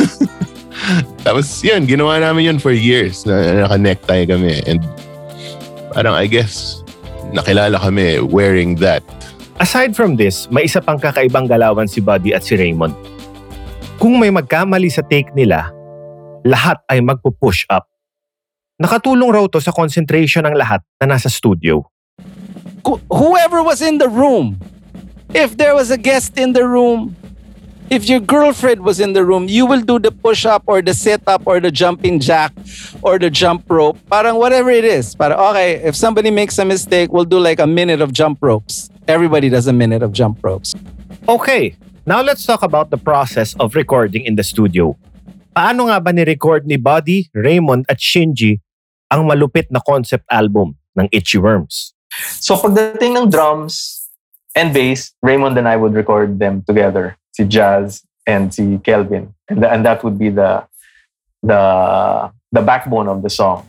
Tapos 1.26 1.46
yun, 1.62 1.84
ginawa 1.84 2.18
namin 2.18 2.54
yun 2.54 2.58
for 2.58 2.72
years 2.72 3.22
na 3.28 3.66
naka-necktie 3.66 4.24
kami. 4.26 4.64
And 4.64 4.80
parang 5.92 6.16
I 6.16 6.26
guess, 6.26 6.80
nakilala 7.30 7.78
kami 7.78 8.20
wearing 8.24 8.80
that. 8.80 9.04
Aside 9.60 9.92
from 9.92 10.16
this, 10.16 10.48
may 10.48 10.64
isa 10.64 10.80
pang 10.80 10.96
kakaibang 10.96 11.44
galawan 11.44 11.84
si 11.84 12.00
Buddy 12.00 12.32
at 12.32 12.42
si 12.42 12.56
Raymond. 12.56 12.96
Kung 14.00 14.16
may 14.16 14.32
magkamali 14.32 14.88
sa 14.88 15.04
take 15.04 15.28
nila, 15.36 15.68
lahat 16.48 16.80
ay 16.88 17.04
magpo-push 17.04 17.68
up. 17.68 17.84
Nakatulong 18.80 19.28
raw 19.28 19.44
to 19.44 19.60
sa 19.60 19.76
concentration 19.76 20.48
ng 20.48 20.56
lahat 20.56 20.80
na 20.96 21.12
nasa 21.12 21.28
studio. 21.28 21.84
Who- 22.80 23.04
Whoever 23.12 23.60
was 23.60 23.84
in 23.84 24.00
the 24.00 24.08
room, 24.08 24.56
if 25.36 25.60
there 25.60 25.76
was 25.76 25.92
a 25.92 26.00
guest 26.00 26.40
in 26.40 26.56
the 26.56 26.64
room, 26.64 27.12
if 27.90 28.08
your 28.08 28.20
girlfriend 28.22 28.80
was 28.86 29.00
in 29.02 29.12
the 29.12 29.26
room, 29.26 29.50
you 29.50 29.66
will 29.66 29.82
do 29.82 29.98
the 29.98 30.14
push 30.14 30.46
up 30.46 30.62
or 30.66 30.80
the 30.80 30.94
sit 30.94 31.20
up 31.26 31.42
or 31.44 31.58
the 31.58 31.70
jumping 31.70 32.22
jack 32.22 32.54
or 33.02 33.18
the 33.18 33.28
jump 33.28 33.66
rope. 33.68 33.98
Parang 34.08 34.38
whatever 34.38 34.70
it 34.70 34.86
is. 34.86 35.14
Parang, 35.14 35.38
okay, 35.50 35.82
if 35.82 35.98
somebody 35.98 36.30
makes 36.30 36.56
a 36.58 36.64
mistake, 36.64 37.12
we'll 37.12 37.26
do 37.26 37.38
like 37.38 37.58
a 37.58 37.66
minute 37.66 38.00
of 38.00 38.12
jump 38.14 38.38
ropes. 38.40 38.88
Everybody 39.08 39.50
does 39.50 39.66
a 39.66 39.74
minute 39.74 40.02
of 40.02 40.12
jump 40.12 40.38
ropes. 40.42 40.72
Okay, 41.28 41.74
now 42.06 42.22
let's 42.22 42.46
talk 42.46 42.62
about 42.62 42.90
the 42.90 42.96
process 42.96 43.54
of 43.58 43.74
recording 43.74 44.24
in 44.24 44.36
the 44.36 44.46
studio. 44.46 44.96
Paano 45.50 45.90
nga 45.90 45.98
ba 45.98 46.14
ni-record 46.14 46.64
ni 46.64 46.78
Buddy, 46.78 47.26
Raymond 47.34 47.84
at 47.90 47.98
Shinji 47.98 48.62
ang 49.10 49.26
malupit 49.26 49.66
na 49.74 49.82
concept 49.82 50.24
album 50.30 50.78
ng 50.94 51.10
Itchy 51.10 51.42
Worms? 51.42 51.92
So 52.38 52.54
pagdating 52.54 53.18
ng 53.18 53.26
drums 53.34 54.06
and 54.54 54.70
bass, 54.70 55.10
Raymond 55.26 55.58
and 55.58 55.66
I 55.66 55.74
would 55.74 55.92
record 55.92 56.38
them 56.38 56.62
together. 56.62 57.18
Si 57.40 57.48
Jazz 57.48 58.04
and 58.28 58.52
si 58.52 58.76
Kelvin. 58.84 59.32
And, 59.48 59.64
and 59.64 59.80
that 59.88 60.04
would 60.04 60.18
be 60.20 60.28
the 60.28 60.68
the 61.40 62.28
the 62.52 62.60
backbone 62.60 63.08
of 63.08 63.24
the 63.24 63.30
song. 63.32 63.64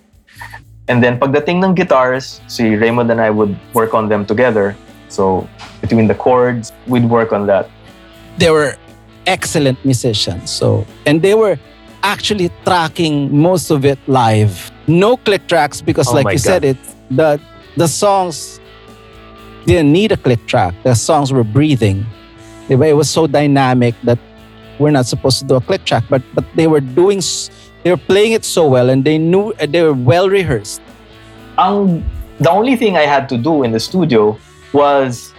And 0.91 0.99
then 0.99 1.15
pagdating 1.19 1.63
ng 1.63 1.71
guitars, 1.71 2.43
si 2.51 2.75
Raymond 2.75 3.07
and 3.07 3.23
I 3.23 3.31
would 3.31 3.55
work 3.71 3.95
on 3.95 4.09
them 4.11 4.27
together. 4.27 4.75
So 5.07 5.47
between 5.79 6.07
the 6.11 6.15
chords, 6.15 6.75
we'd 6.87 7.07
work 7.07 7.31
on 7.31 7.47
that. 7.47 7.71
they 8.37 8.49
were 8.51 8.75
excellent 9.27 9.77
musicians. 9.85 10.49
So, 10.51 10.85
and 11.05 11.21
they 11.21 11.35
were 11.35 11.59
actually 12.03 12.49
tracking 12.65 13.29
most 13.31 13.69
of 13.71 13.85
it 13.85 13.99
live. 14.07 14.71
No 14.87 15.15
click 15.15 15.47
tracks 15.47 15.79
because, 15.81 16.07
Oh 16.09 16.15
like 16.15 16.31
you 16.31 16.39
said, 16.39 16.63
it 16.65 16.77
the 17.11 17.39
the 17.77 17.87
songs 17.87 18.59
didn't 19.65 19.91
need 19.91 20.11
a 20.11 20.17
click 20.17 20.43
track. 20.47 20.73
The 20.83 20.95
songs 20.95 21.31
were 21.31 21.43
breathing. 21.43 22.05
It, 22.71 22.79
it 22.79 22.95
was 22.95 23.09
so 23.09 23.27
dynamic 23.27 23.95
that 24.03 24.17
we're 24.79 24.95
not 24.95 25.05
supposed 25.05 25.39
to 25.39 25.45
do 25.45 25.55
a 25.55 25.61
click 25.61 25.83
track, 25.83 26.07
but 26.09 26.23
but 26.33 26.47
they 26.55 26.71
were 26.71 26.79
doing. 26.79 27.19
They 27.83 27.91
were 27.91 27.99
playing 27.99 28.31
it 28.31 28.47
so 28.47 28.63
well, 28.63 28.89
and 28.89 29.03
they 29.03 29.17
knew 29.17 29.51
uh, 29.59 29.67
they 29.67 29.83
were 29.83 29.91
well 29.91 30.29
rehearsed. 30.31 30.79
Ang, 31.59 32.07
the 32.39 32.49
only 32.49 32.79
thing 32.79 32.95
I 32.95 33.03
had 33.03 33.27
to 33.27 33.37
do 33.37 33.67
in 33.67 33.75
the 33.75 33.79
studio 33.79 34.39
was 34.71 35.33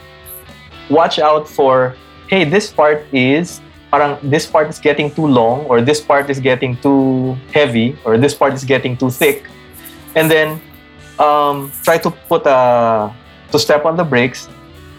watch 0.91 1.19
out 1.19 1.49
for, 1.49 1.97
hey, 2.29 2.45
this 2.45 2.69
part 2.69 3.01
is 3.17 3.65
parang 3.89 4.21
this 4.29 4.45
part 4.45 4.69
is 4.69 4.77
getting 4.77 5.09
too 5.09 5.25
long 5.25 5.65
or 5.73 5.81
this 5.81 6.01
part 6.01 6.29
is 6.29 6.37
getting 6.37 6.77
too 6.85 7.37
heavy 7.53 7.97
or 8.05 8.21
this 8.21 8.35
part 8.37 8.53
is 8.53 8.65
getting 8.65 8.97
too 8.97 9.09
thick. 9.09 9.49
And 10.17 10.29
then 10.29 10.61
um, 11.17 11.73
try 11.81 11.97
to 11.97 12.11
put 12.29 12.45
a 12.45 13.09
to 13.53 13.59
step 13.59 13.89
on 13.89 13.97
the 13.97 14.05
brakes 14.05 14.49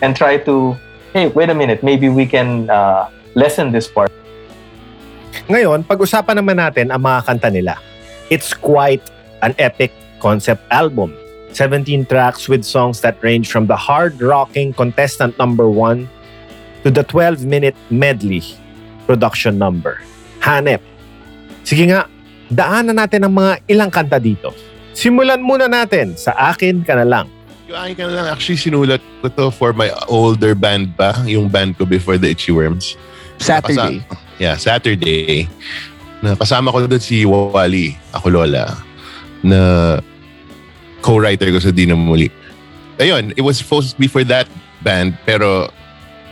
and 0.02 0.16
try 0.18 0.38
to 0.50 0.78
hey, 1.14 1.30
wait 1.30 1.50
a 1.50 1.56
minute, 1.56 1.86
maybe 1.86 2.10
we 2.10 2.26
can 2.26 2.70
uh, 2.70 3.08
lessen 3.38 3.72
this 3.72 3.86
part. 3.88 4.10
Ngayon, 5.46 5.86
pag-usapan 5.86 6.42
naman 6.42 6.58
natin 6.58 6.90
ang 6.90 7.06
mga 7.06 7.20
kanta 7.30 7.50
nila. 7.54 7.78
It's 8.34 8.58
quite 8.58 9.06
an 9.46 9.54
epic 9.62 9.94
concept 10.18 10.66
album. 10.74 11.14
17 11.54 12.10
tracks 12.10 12.50
with 12.50 12.66
songs 12.66 12.98
that 13.06 13.22
range 13.22 13.54
from 13.54 13.70
the 13.70 13.78
hard-rocking 13.78 14.74
contestant 14.74 15.38
number 15.38 15.70
1 15.70 16.10
to 16.82 16.90
the 16.90 17.06
12-minute 17.06 17.78
medley 17.94 18.42
production 19.06 19.62
number. 19.62 20.02
Hanep. 20.42 20.82
Sige 21.62 21.94
nga, 21.94 22.10
daanan 22.50 22.98
natin 22.98 23.30
ang 23.30 23.38
mga 23.38 23.62
ilang 23.70 23.94
kanta 23.94 24.18
dito. 24.18 24.50
Simulan 24.98 25.46
muna 25.46 25.70
natin 25.70 26.18
sa 26.18 26.34
Akin 26.50 26.82
Ka 26.82 26.98
Na 26.98 27.06
Lang. 27.06 27.30
Akin 27.74 27.94
ka 27.98 28.04
na 28.06 28.14
lang, 28.14 28.28
actually 28.30 28.62
sinulat 28.62 29.02
ko 29.26 29.34
to 29.34 29.46
for 29.50 29.74
my 29.74 29.90
older 30.06 30.54
band 30.54 30.94
pa, 30.94 31.18
yung 31.26 31.50
band 31.50 31.74
ko 31.74 31.90
before 31.90 32.22
the 32.22 32.30
Itchy 32.30 32.54
Worms. 32.54 32.94
Saturday. 33.42 34.06
Yeah, 34.38 34.62
Saturday. 34.62 35.50
Na 36.22 36.38
kasama 36.38 36.70
ko 36.70 36.86
doon 36.86 37.02
si 37.02 37.26
Wally, 37.26 37.98
ako 38.14 38.30
Lola, 38.30 38.78
na 39.42 39.98
co-writer 41.02 41.50
ko 41.50 41.60
sa 41.60 41.74
Di 41.74 41.90
Na 41.90 41.98
Muli. 41.98 42.30
Ayun, 43.02 43.34
it 43.36 43.42
was 43.42 43.58
supposed 43.58 43.92
to 43.92 43.98
be 43.98 44.08
for 44.08 44.24
that 44.24 44.46
band, 44.86 45.18
pero 45.26 45.68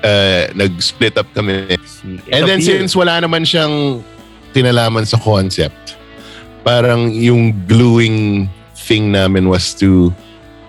uh, 0.06 0.44
nag-split 0.54 1.18
up 1.18 1.28
kami. 1.34 1.76
And 2.30 2.46
then 2.46 2.62
since 2.62 2.96
wala 2.96 3.18
naman 3.18 3.44
siyang 3.44 4.06
tinalaman 4.54 5.10
sa 5.10 5.18
concept, 5.18 5.98
parang 6.62 7.10
yung 7.12 7.58
gluing 7.66 8.46
thing 8.78 9.12
namin 9.12 9.50
was 9.50 9.74
to, 9.82 10.14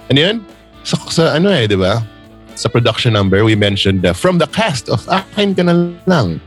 ano 0.08 0.18
yun? 0.18 0.36
Sa, 0.82 0.96
sa 1.10 1.22
ano 1.38 1.50
eh, 1.50 1.70
di 1.70 1.78
ba? 1.78 2.02
Sa 2.58 2.68
production 2.68 3.14
number, 3.14 3.46
we 3.46 3.56
mentioned 3.56 4.02
the, 4.02 4.12
from 4.12 4.36
the 4.36 4.46
cast 4.50 4.90
of 4.90 5.00
Akin 5.08 5.54
Ka 5.54 5.62
Na 5.62 5.88
Lang. 6.04 6.42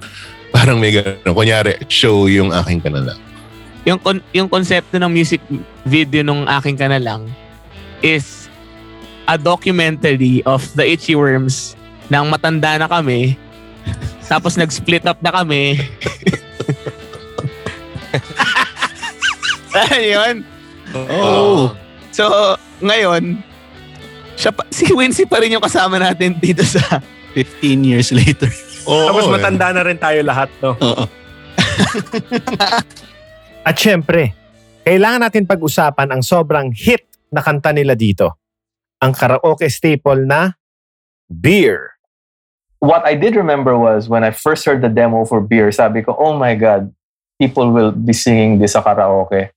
Parang 0.53 0.79
may 0.79 0.91
gano'n. 0.93 1.33
Kunyari, 1.33 1.75
show 1.89 2.27
yung 2.29 2.51
Akin 2.53 2.79
Ka 2.79 2.91
Na 2.91 3.01
Lang. 3.01 3.19
Yung, 3.85 4.01
kon- 4.01 4.25
yung 4.33 4.49
konsepto 4.49 4.97
ng 4.97 5.11
music 5.13 5.39
video 5.85 6.25
nung 6.25 6.49
aking 6.49 6.73
ka 6.73 6.89
na 6.89 6.97
lang 6.97 7.29
is 8.01 8.49
a 9.29 9.37
documentary 9.37 10.41
of 10.49 10.65
the 10.73 10.81
Itchy 10.81 11.13
Worms 11.13 11.77
nang 12.09 12.33
matanda 12.33 12.81
na 12.81 12.89
kami 12.89 13.37
tapos 14.31 14.57
nag-split 14.57 15.05
up 15.05 15.21
na 15.21 15.29
kami. 15.29 15.77
Ayun. 19.93 20.41
Oh. 20.95 21.77
So, 22.09 22.57
ngayon, 22.81 23.37
siya 24.35 24.51
pa, 24.51 24.67
si 24.71 24.87
Wincy 24.91 25.25
pa 25.25 25.39
rin 25.39 25.55
yung 25.55 25.63
kasama 25.63 25.99
natin 25.99 26.35
dito 26.37 26.63
sa 26.63 26.99
15 27.33 27.83
years 27.83 28.11
later. 28.11 28.51
Oo, 28.91 29.09
Tapos 29.09 29.25
eh. 29.27 29.31
matanda 29.31 29.67
na 29.73 29.81
rin 29.81 29.97
tayo 29.97 30.19
lahat, 30.21 30.49
no? 30.61 30.77
Oo. 30.77 31.05
At 33.65 33.75
syempre, 33.75 34.37
kailangan 34.85 35.25
natin 35.25 35.49
pag-usapan 35.49 36.13
ang 36.13 36.21
sobrang 36.21 36.69
hit 36.69 37.09
na 37.33 37.41
kanta 37.41 37.73
nila 37.73 37.97
dito. 37.97 38.37
Ang 39.01 39.17
karaoke 39.17 39.65
staple 39.67 40.23
na 40.23 40.53
Beer. 41.25 41.95
what 42.85 43.01
I 43.05 43.15
did 43.17 43.35
remember 43.35 43.73
was 43.77 44.07
when 44.07 44.23
I 44.23 44.29
first 44.31 44.65
heard 44.65 44.81
the 44.81 44.89
demo 44.89 45.25
for 45.25 45.41
Beer, 45.41 45.71
sabi 45.73 46.05
ko, 46.05 46.15
oh 46.17 46.37
my 46.37 46.53
God, 46.53 46.93
people 47.41 47.71
will 47.73 47.91
be 47.91 48.13
singing 48.13 48.59
this 48.61 48.77
sa 48.77 48.85
karaoke 48.85 49.49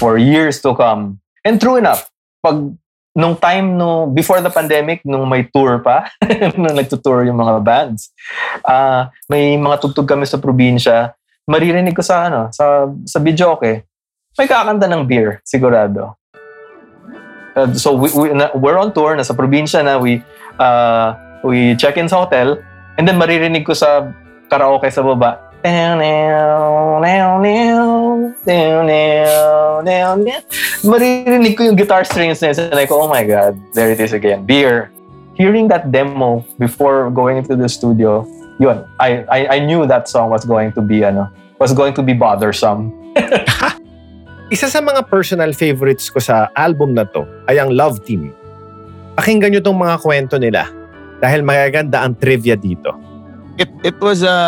for 0.00 0.16
years 0.16 0.64
to 0.64 0.74
come. 0.74 1.20
And 1.44 1.60
true 1.60 1.76
enough, 1.76 2.08
pag 2.40 2.72
nung 3.14 3.38
time 3.38 3.78
no 3.78 4.10
before 4.10 4.42
the 4.42 4.50
pandemic 4.50 4.98
nung 5.06 5.22
may 5.30 5.46
tour 5.46 5.78
pa 5.78 6.10
nung 6.58 6.74
nagtutour 6.74 7.22
yung 7.30 7.38
mga 7.38 7.62
bands 7.62 8.10
ah 8.66 9.08
may 9.30 9.54
mga 9.54 9.78
tugtog 9.78 10.10
kami 10.10 10.26
sa 10.26 10.42
probinsya. 10.42 11.14
Maririnig 11.46 11.94
ko 11.94 12.02
sa 12.02 12.26
ano 12.26 12.50
sa 12.50 12.90
sa 13.06 13.18
video 13.22 13.54
okay 13.54 13.86
may 14.34 14.50
kakanta 14.50 14.90
ng 14.90 15.06
beer 15.06 15.38
sigurado. 15.46 16.18
Uh, 17.54 17.70
so 17.78 17.94
we, 17.94 18.10
we 18.18 18.34
na, 18.34 18.50
we're 18.58 18.74
on 18.74 18.90
tour 18.90 19.14
nasa 19.14 19.30
probinsya 19.30 19.86
na 19.86 19.94
we 19.94 20.18
uh, 20.58 21.14
we 21.46 21.78
check 21.78 21.94
in 21.94 22.10
sa 22.10 22.26
hotel 22.26 22.58
and 22.98 23.06
then 23.06 23.14
maririnig 23.14 23.62
ko 23.62 23.78
sa 23.78 24.10
karaoke 24.50 24.90
sa 24.90 25.06
baba 25.06 25.38
maririnig 30.86 31.58
ko 31.58 31.68
yung 31.68 31.76
guitar 31.76 32.06
strings 32.06 32.40
na 32.40 32.54
yun. 32.54 32.86
go 32.88 33.04
oh 33.04 33.10
my 33.10 33.26
god 33.26 33.52
there 33.76 33.90
it 33.90 34.00
is 34.00 34.14
again 34.14 34.46
beer 34.46 34.88
hearing 35.34 35.68
that 35.68 35.90
demo 35.90 36.40
before 36.56 37.10
going 37.10 37.36
into 37.36 37.58
the 37.58 37.68
studio 37.68 38.22
yun 38.62 38.86
I, 39.02 39.26
I 39.28 39.40
I 39.46 39.58
knew 39.60 39.84
that 39.84 40.08
song 40.08 40.30
was 40.30 40.46
going 40.46 40.72
to 40.78 40.82
be 40.82 41.02
ano 41.02 41.28
was 41.58 41.74
going 41.74 41.92
to 41.98 42.02
be 42.02 42.14
bothersome 42.14 42.92
Isa 44.52 44.68
sa 44.68 44.84
mga 44.84 45.08
personal 45.08 45.56
favorites 45.56 46.12
ko 46.12 46.20
sa 46.20 46.52
album 46.52 46.92
na 46.92 47.08
to 47.08 47.24
ay 47.48 47.56
ang 47.56 47.72
Love 47.72 48.04
Team. 48.04 48.28
Pakinggan 49.16 49.56
nyo 49.56 49.62
tong 49.64 49.80
mga 49.80 49.96
kwento 49.98 50.36
nila 50.36 50.68
dahil 51.18 51.40
magaganda 51.40 52.04
ang 52.04 52.12
trivia 52.12 52.52
dito. 52.52 52.92
It 53.58 53.70
it 53.82 53.96
was 54.02 54.22
a 54.22 54.38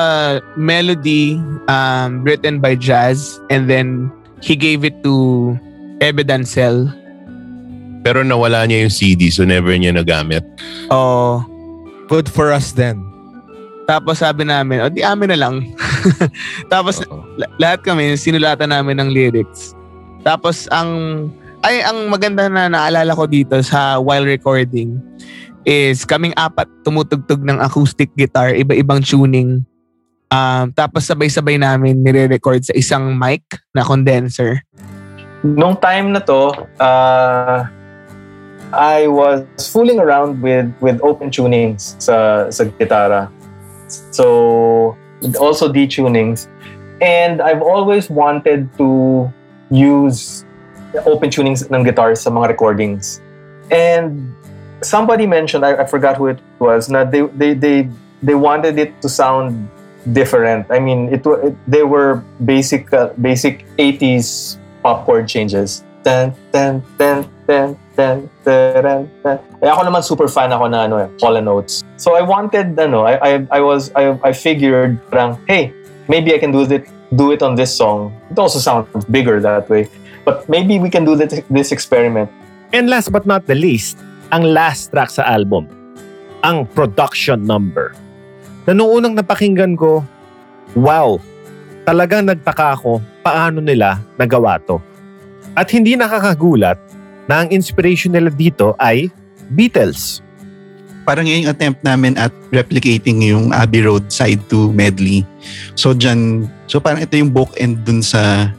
melody 0.57 1.39
um, 1.69 2.23
written 2.25 2.59
by 2.59 2.75
Jazz 2.75 3.39
and 3.51 3.71
then 3.71 4.11
he 4.43 4.57
gave 4.57 4.85
it 4.85 4.97
to 5.03 5.55
Ebe 6.03 6.27
Dancel. 6.27 6.91
Pero 8.07 8.23
nawala 8.23 8.63
niya 8.71 8.87
yung 8.87 8.95
CD 8.95 9.31
so 9.35 9.43
never 9.43 9.75
niya 9.75 9.91
nagamit. 9.95 10.47
Oh, 10.91 11.43
Good 12.07 12.31
for 12.31 12.55
us 12.55 12.71
then. 12.71 13.03
tapos 13.87 14.19
sabi 14.19 14.43
namin, 14.43 14.83
o 14.83 14.91
di 14.91 15.03
amin 15.03 15.31
na 15.31 15.39
lang. 15.39 15.63
tapos 16.73 17.03
la- 17.39 17.51
lahat 17.59 17.87
kami 17.87 18.19
sinulatan 18.19 18.71
namin 18.75 18.99
ng 18.99 19.11
lyrics. 19.15 19.75
Tapos 20.27 20.67
ang 20.75 20.91
ay 21.63 21.83
ang 21.87 22.11
maganda 22.11 22.47
na 22.51 22.67
naalala 22.67 23.15
ko 23.15 23.27
dito 23.27 23.59
sa 23.63 23.99
while 24.03 24.27
recording 24.27 24.99
is 25.67 26.07
kaming 26.07 26.33
apat 26.39 26.71
tumutugtog 26.87 27.43
ng 27.43 27.59
acoustic 27.59 28.15
guitar, 28.15 28.55
iba-ibang 28.55 29.03
tuning. 29.03 29.67
Um, 30.31 30.71
tapos 30.75 31.07
sabay-sabay 31.11 31.59
namin 31.59 32.03
nire-record 32.03 32.63
sa 32.63 32.75
isang 32.79 33.19
mic 33.19 33.43
na 33.75 33.83
condenser. 33.83 34.63
nung 35.55 35.77
time 35.79 36.13
na 36.13 36.21
to, 36.21 36.51
uh, 36.81 37.67
I 38.75 39.07
was 39.07 39.47
fooling 39.71 40.01
around 40.03 40.43
with 40.43 40.67
with 40.83 40.99
open 41.07 41.31
tunings 41.31 41.95
sa 42.03 42.51
sa 42.51 42.67
gitara. 42.67 43.31
So 44.11 44.97
also 45.39 45.71
detunings. 45.71 46.51
And 46.99 47.45
I've 47.45 47.63
always 47.63 48.11
wanted 48.11 48.73
to 48.81 49.31
use 49.71 50.43
open 51.05 51.31
tunings 51.31 51.63
ng 51.69 51.85
guitars 51.85 52.25
sa 52.25 52.33
mga 52.33 52.57
recordings. 52.57 53.21
And 53.71 54.33
somebody 54.83 55.27
mentioned, 55.27 55.65
I, 55.65 55.83
I 55.83 55.87
forgot 55.87 56.17
who 56.17 56.29
it 56.29 56.41
was, 56.59 56.89
na 56.89 57.05
they, 57.05 57.23
they, 57.23 57.55
they, 57.55 57.89
they 58.23 58.35
wanted 58.35 58.79
it 58.79 59.01
to 59.03 59.09
sound 59.09 59.69
different. 60.13 60.67
I 60.71 60.79
mean, 60.79 61.09
it, 61.13 61.27
it 61.27 61.57
they 61.67 61.83
were 61.83 62.23
basic 62.45 62.93
uh, 62.93 63.11
basic 63.21 63.67
80s 63.77 64.59
pop 64.83 65.05
chord 65.05 65.29
changes. 65.29 65.83
Tan, 66.05 66.35
tan, 66.53 66.83
tan, 66.99 67.27
tan, 67.47 67.79
tan, 67.97 68.31
taran, 68.45 69.11
tan. 69.23 69.39
Eh, 69.63 69.67
ako 69.67 69.83
naman 69.83 70.05
super 70.05 70.29
fan 70.29 70.53
ako 70.53 70.71
na 70.71 70.87
ano 70.87 70.97
eh, 71.03 71.09
Hall 71.19 71.35
Oates. 71.35 71.83
So 71.97 72.15
I 72.15 72.23
wanted 72.23 72.79
ano, 72.79 73.03
I 73.03 73.19
I, 73.19 73.33
I 73.51 73.61
was 73.61 73.91
I, 73.99 74.15
I 74.23 74.33
figured 74.33 75.03
hey, 75.51 75.75
maybe 76.07 76.35
I 76.35 76.39
can 76.39 76.53
do 76.55 76.63
it 76.63 76.87
do 77.15 77.33
it 77.33 77.43
on 77.43 77.55
this 77.55 77.75
song. 77.75 78.15
It 78.31 78.39
also 78.39 78.59
sounds 78.59 78.87
bigger 79.07 79.41
that 79.41 79.69
way. 79.69 79.91
But 80.25 80.49
maybe 80.49 80.79
we 80.79 80.91
can 80.91 81.05
do 81.05 81.15
this, 81.15 81.43
this 81.49 81.71
experiment. 81.71 82.31
And 82.73 82.91
last 82.91 83.13
but 83.13 83.27
not 83.27 83.47
the 83.47 83.55
least, 83.55 83.99
ang 84.31 84.43
last 84.43 84.91
track 84.91 85.11
sa 85.11 85.23
album, 85.27 85.67
ang 86.43 86.67
production 86.67 87.43
number. 87.43 87.95
Na 88.67 88.75
nung 88.75 88.91
unang 88.91 89.15
napakinggan 89.15 89.79
ko, 89.79 90.03
wow, 90.75 91.23
talagang 91.87 92.27
nagtaka 92.27 92.75
ako 92.75 92.99
paano 93.23 93.63
nila 93.63 94.03
nagawa 94.19 94.59
to. 94.59 94.83
At 95.55 95.71
hindi 95.71 95.95
nakakagulat 95.95 96.77
na 97.31 97.47
ang 97.47 97.49
inspiration 97.55 98.15
nila 98.15 98.29
dito 98.31 98.75
ay 98.83 99.09
Beatles. 99.55 100.21
Parang 101.07 101.23
yung 101.23 101.47
attempt 101.47 101.87
namin 101.87 102.19
at 102.19 102.35
replicating 102.51 103.23
yung 103.23 103.55
Abbey 103.55 103.87
Road 103.87 104.11
side 104.11 104.43
to 104.51 104.75
medley. 104.75 105.23
So 105.79 105.95
dyan, 105.95 106.51
so 106.67 106.83
parang 106.83 107.07
ito 107.07 107.15
yung 107.15 107.31
bookend 107.31 107.87
dun 107.87 108.03
sa 108.03 108.51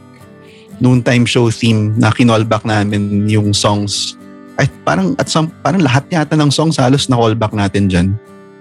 noontime 0.80 1.28
show 1.28 1.52
theme 1.52 1.92
na 2.00 2.08
kinallback 2.08 2.64
namin 2.64 3.28
yung 3.28 3.52
songs. 3.52 4.16
Ay, 4.58 4.66
parang 4.84 5.14
at 5.22 5.30
some, 5.30 5.54
parang 5.62 5.80
lahat 5.80 6.10
yata 6.10 6.34
ng 6.34 6.50
songs 6.50 6.76
halos 6.76 7.06
na 7.08 7.14
callback 7.14 7.54
natin. 7.54 7.86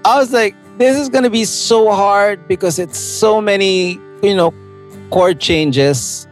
I 0.05 0.19
was 0.21 0.31
like, 0.31 0.53
this 0.77 0.95
is 0.95 1.09
gonna 1.09 1.29
be 1.29 1.43
so 1.43 1.89
hard 1.89 2.47
because 2.47 2.77
it's 2.77 2.99
so 2.99 3.41
many, 3.41 3.99
you 4.21 4.37
know, 4.37 4.53
chord 5.09 5.41
changes, 5.41 6.27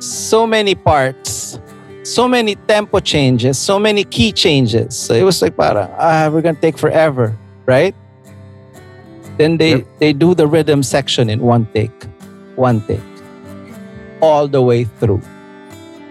so 0.00 0.46
many 0.46 0.74
parts, 0.74 1.60
so 2.02 2.26
many 2.26 2.56
tempo 2.66 2.98
changes, 2.98 3.56
so 3.56 3.78
many 3.78 4.02
key 4.02 4.32
changes. 4.32 4.98
So 4.98 5.14
it 5.14 5.22
was 5.22 5.40
like, 5.40 5.56
para, 5.56 5.94
ah, 5.94 6.28
we're 6.32 6.42
gonna 6.42 6.58
take 6.60 6.76
forever, 6.76 7.38
right? 7.66 7.94
Then 9.38 9.58
they 9.58 9.86
they 9.98 10.12
do 10.12 10.34
the 10.34 10.46
rhythm 10.46 10.82
section 10.82 11.30
in 11.30 11.38
one 11.38 11.66
take, 11.74 11.94
one 12.54 12.82
take, 12.86 13.02
all 14.20 14.46
the 14.46 14.62
way 14.62 14.84
through. 14.98 15.22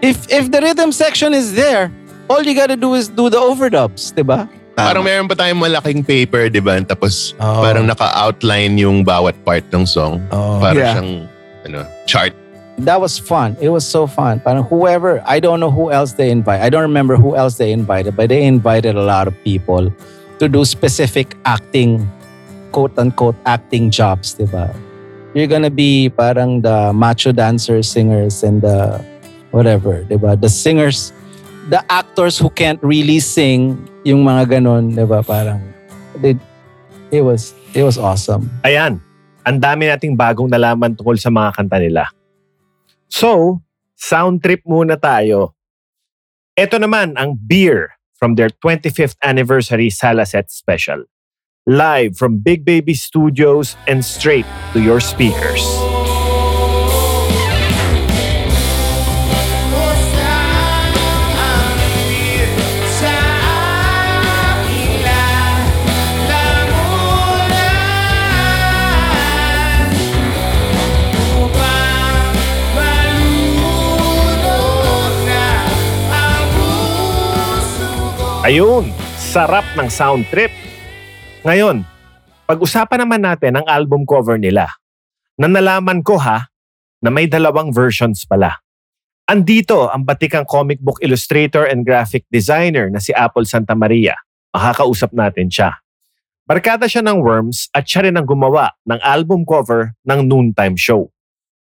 If 0.00 0.28
if 0.32 0.50
the 0.50 0.60
rhythm 0.60 0.92
section 0.92 1.32
is 1.32 1.54
there, 1.54 1.92
all 2.28 2.42
you 2.42 2.54
gotta 2.54 2.76
do 2.76 2.94
is 2.94 3.08
do 3.08 3.28
the 3.28 3.38
overdubs, 3.38 4.12
diba? 4.12 4.48
Tama. 4.74 4.86
Parang 4.90 5.04
meron 5.06 5.26
pa 5.30 5.38
tayong 5.38 5.60
malaking 5.60 6.02
paper, 6.02 6.50
di 6.50 6.58
ba? 6.58 6.82
Tapos 6.82 7.34
Oh. 7.38 7.62
parang 7.62 7.86
naka-outline 7.86 8.74
yung 8.78 9.06
bawat 9.06 9.38
part 9.46 9.62
ng 9.70 9.86
song. 9.86 10.18
Oh. 10.34 10.58
Para 10.58 10.74
Yeah. 10.74 10.92
siyang 10.98 11.10
ano, 11.64 11.80
chart. 12.06 12.34
that 12.74 12.98
was 12.98 13.22
fun. 13.22 13.54
It 13.62 13.70
was 13.70 13.86
so 13.86 14.02
fun. 14.10 14.42
Parang 14.42 14.66
whoever, 14.66 15.22
I 15.22 15.38
don't 15.38 15.62
know 15.62 15.70
who 15.70 15.94
else 15.94 16.18
they 16.18 16.34
invite. 16.34 16.58
I 16.58 16.66
don't 16.74 16.82
remember 16.82 17.14
who 17.14 17.38
else 17.38 17.54
they 17.54 17.70
invited, 17.70 18.18
but 18.18 18.34
they 18.34 18.42
invited 18.42 18.98
a 18.98 19.06
lot 19.06 19.30
of 19.30 19.34
people 19.46 19.94
to 20.42 20.50
do 20.50 20.66
specific 20.66 21.38
acting, 21.46 22.02
quote 22.74 22.98
unquote, 22.98 23.38
acting 23.46 23.94
jobs, 23.94 24.34
diba? 24.34 24.74
You're 25.38 25.46
gonna 25.46 25.70
be 25.70 26.10
parang 26.10 26.66
the 26.66 26.90
macho 26.90 27.30
dancers, 27.30 27.86
singers, 27.86 28.42
and 28.42 28.58
the 28.58 28.98
whatever, 29.54 30.02
diba? 30.10 30.34
The 30.34 30.50
singers, 30.50 31.14
the 31.68 31.80
actors 31.88 32.38
who 32.38 32.50
can't 32.50 32.80
really 32.82 33.20
sing, 33.20 33.80
yung 34.04 34.24
mga 34.24 34.58
ganon, 34.58 34.92
diba? 34.92 35.24
Parang, 35.24 35.60
they, 36.20 36.36
it 37.10 37.24
was, 37.24 37.54
it 37.72 37.82
was 37.82 37.96
awesome. 37.96 38.50
Ayan, 38.64 39.00
ang 39.44 39.56
dami 39.60 39.88
nating 39.88 40.16
bagong 40.16 40.48
nalaman 40.52 40.92
tungkol 40.92 41.16
sa 41.16 41.32
mga 41.32 41.50
kanta 41.56 41.78
nila. 41.80 42.04
So, 43.08 43.60
sound 43.96 44.44
trip 44.44 44.60
muna 44.68 45.00
tayo. 45.00 45.56
Ito 46.54 46.78
naman 46.78 47.16
ang 47.16 47.34
Beer 47.34 47.96
from 48.14 48.36
their 48.36 48.50
25th 48.62 49.16
anniversary 49.24 49.90
Salaset 49.90 50.48
special. 50.52 51.04
Live 51.64 52.20
from 52.20 52.44
Big 52.44 52.64
Baby 52.64 52.92
Studios 52.92 53.76
and 53.88 54.04
straight 54.04 54.46
to 54.76 54.84
your 54.84 55.00
speakers. 55.00 55.64
Ayun, 78.44 78.92
sarap 79.16 79.64
ng 79.72 79.88
sound 79.88 80.28
trip. 80.28 80.52
Ngayon, 81.48 81.80
pag-usapan 82.44 83.00
naman 83.00 83.24
natin 83.24 83.56
ang 83.56 83.64
album 83.64 84.04
cover 84.04 84.36
nila. 84.36 84.68
Na 85.40 85.48
nalaman 85.48 86.04
ko 86.04 86.20
ha, 86.20 86.52
na 87.00 87.08
may 87.08 87.24
dalawang 87.24 87.72
versions 87.72 88.28
pala. 88.28 88.60
Andito 89.24 89.88
ang 89.88 90.04
batikang 90.04 90.44
comic 90.44 90.76
book 90.84 91.00
illustrator 91.00 91.64
and 91.64 91.88
graphic 91.88 92.28
designer 92.28 92.92
na 92.92 93.00
si 93.00 93.16
Apple 93.16 93.48
Santa 93.48 93.72
Maria. 93.72 94.12
Makakausap 94.52 95.16
natin 95.16 95.48
siya. 95.48 95.80
Barkada 96.44 96.84
siya 96.84 97.00
ng 97.00 97.24
Worms 97.24 97.72
at 97.72 97.88
siya 97.88 98.04
rin 98.04 98.20
ang 98.20 98.28
gumawa 98.28 98.76
ng 98.84 99.00
album 99.00 99.48
cover 99.48 99.96
ng 100.04 100.20
Noontime 100.20 100.76
Show. 100.76 101.08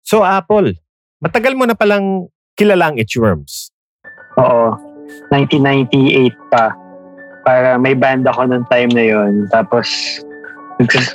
So 0.00 0.24
Apple, 0.24 0.80
matagal 1.20 1.52
mo 1.52 1.68
na 1.68 1.76
palang 1.76 2.32
kilalang 2.56 2.96
Itchworms. 2.96 3.68
Oo. 4.40 4.89
1998 5.32 6.34
pa. 6.50 6.74
Para 7.46 7.80
may 7.80 7.96
band 7.96 8.28
ako 8.28 8.50
nung 8.50 8.66
time 8.68 8.90
na 8.92 9.04
yon 9.04 9.48
Tapos, 9.48 9.88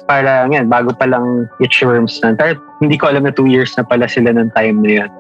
para 0.06 0.46
yan, 0.50 0.70
bago 0.70 0.94
pa 0.94 1.06
lang 1.10 1.50
Itchworms 1.62 2.22
na. 2.22 2.38
Pero 2.38 2.58
hindi 2.82 2.98
ko 2.98 3.10
alam 3.10 3.26
na 3.26 3.34
two 3.34 3.50
years 3.50 3.74
na 3.78 3.86
pala 3.86 4.06
sila 4.06 4.34
nung 4.34 4.54
time 4.54 4.82
na 4.82 4.92
yun. 5.04 5.12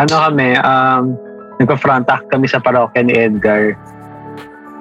Ano 0.00 0.14
kami, 0.28 0.56
um, 0.60 1.16
nagpa-front 1.60 2.08
act 2.08 2.26
kami 2.32 2.48
sa 2.48 2.60
parokya 2.60 3.04
ni 3.04 3.12
Edgar. 3.12 3.76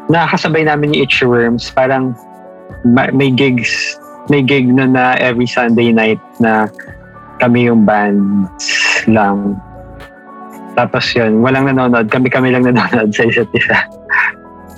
Nakakasabay 0.07 0.65
namin 0.65 0.95
yung 0.95 1.05
Itchworms. 1.05 1.71
Parang 1.75 2.15
ma- 2.87 3.11
may 3.11 3.29
gigs, 3.29 3.99
may 4.31 4.41
gig 4.41 4.67
na 4.71 4.87
na 4.87 5.03
every 5.19 5.47
Sunday 5.47 5.91
night 5.91 6.19
na 6.39 6.71
kami 7.43 7.67
yung 7.67 7.83
bands 7.83 8.63
lang. 9.07 9.59
Tapos 10.79 11.11
yun, 11.11 11.43
walang 11.43 11.67
nanonood. 11.67 12.07
Kami-kami 12.07 12.55
lang 12.55 12.63
nanonood 12.71 13.11
sa 13.11 13.27
isa't 13.27 13.51
isa. 13.51 13.75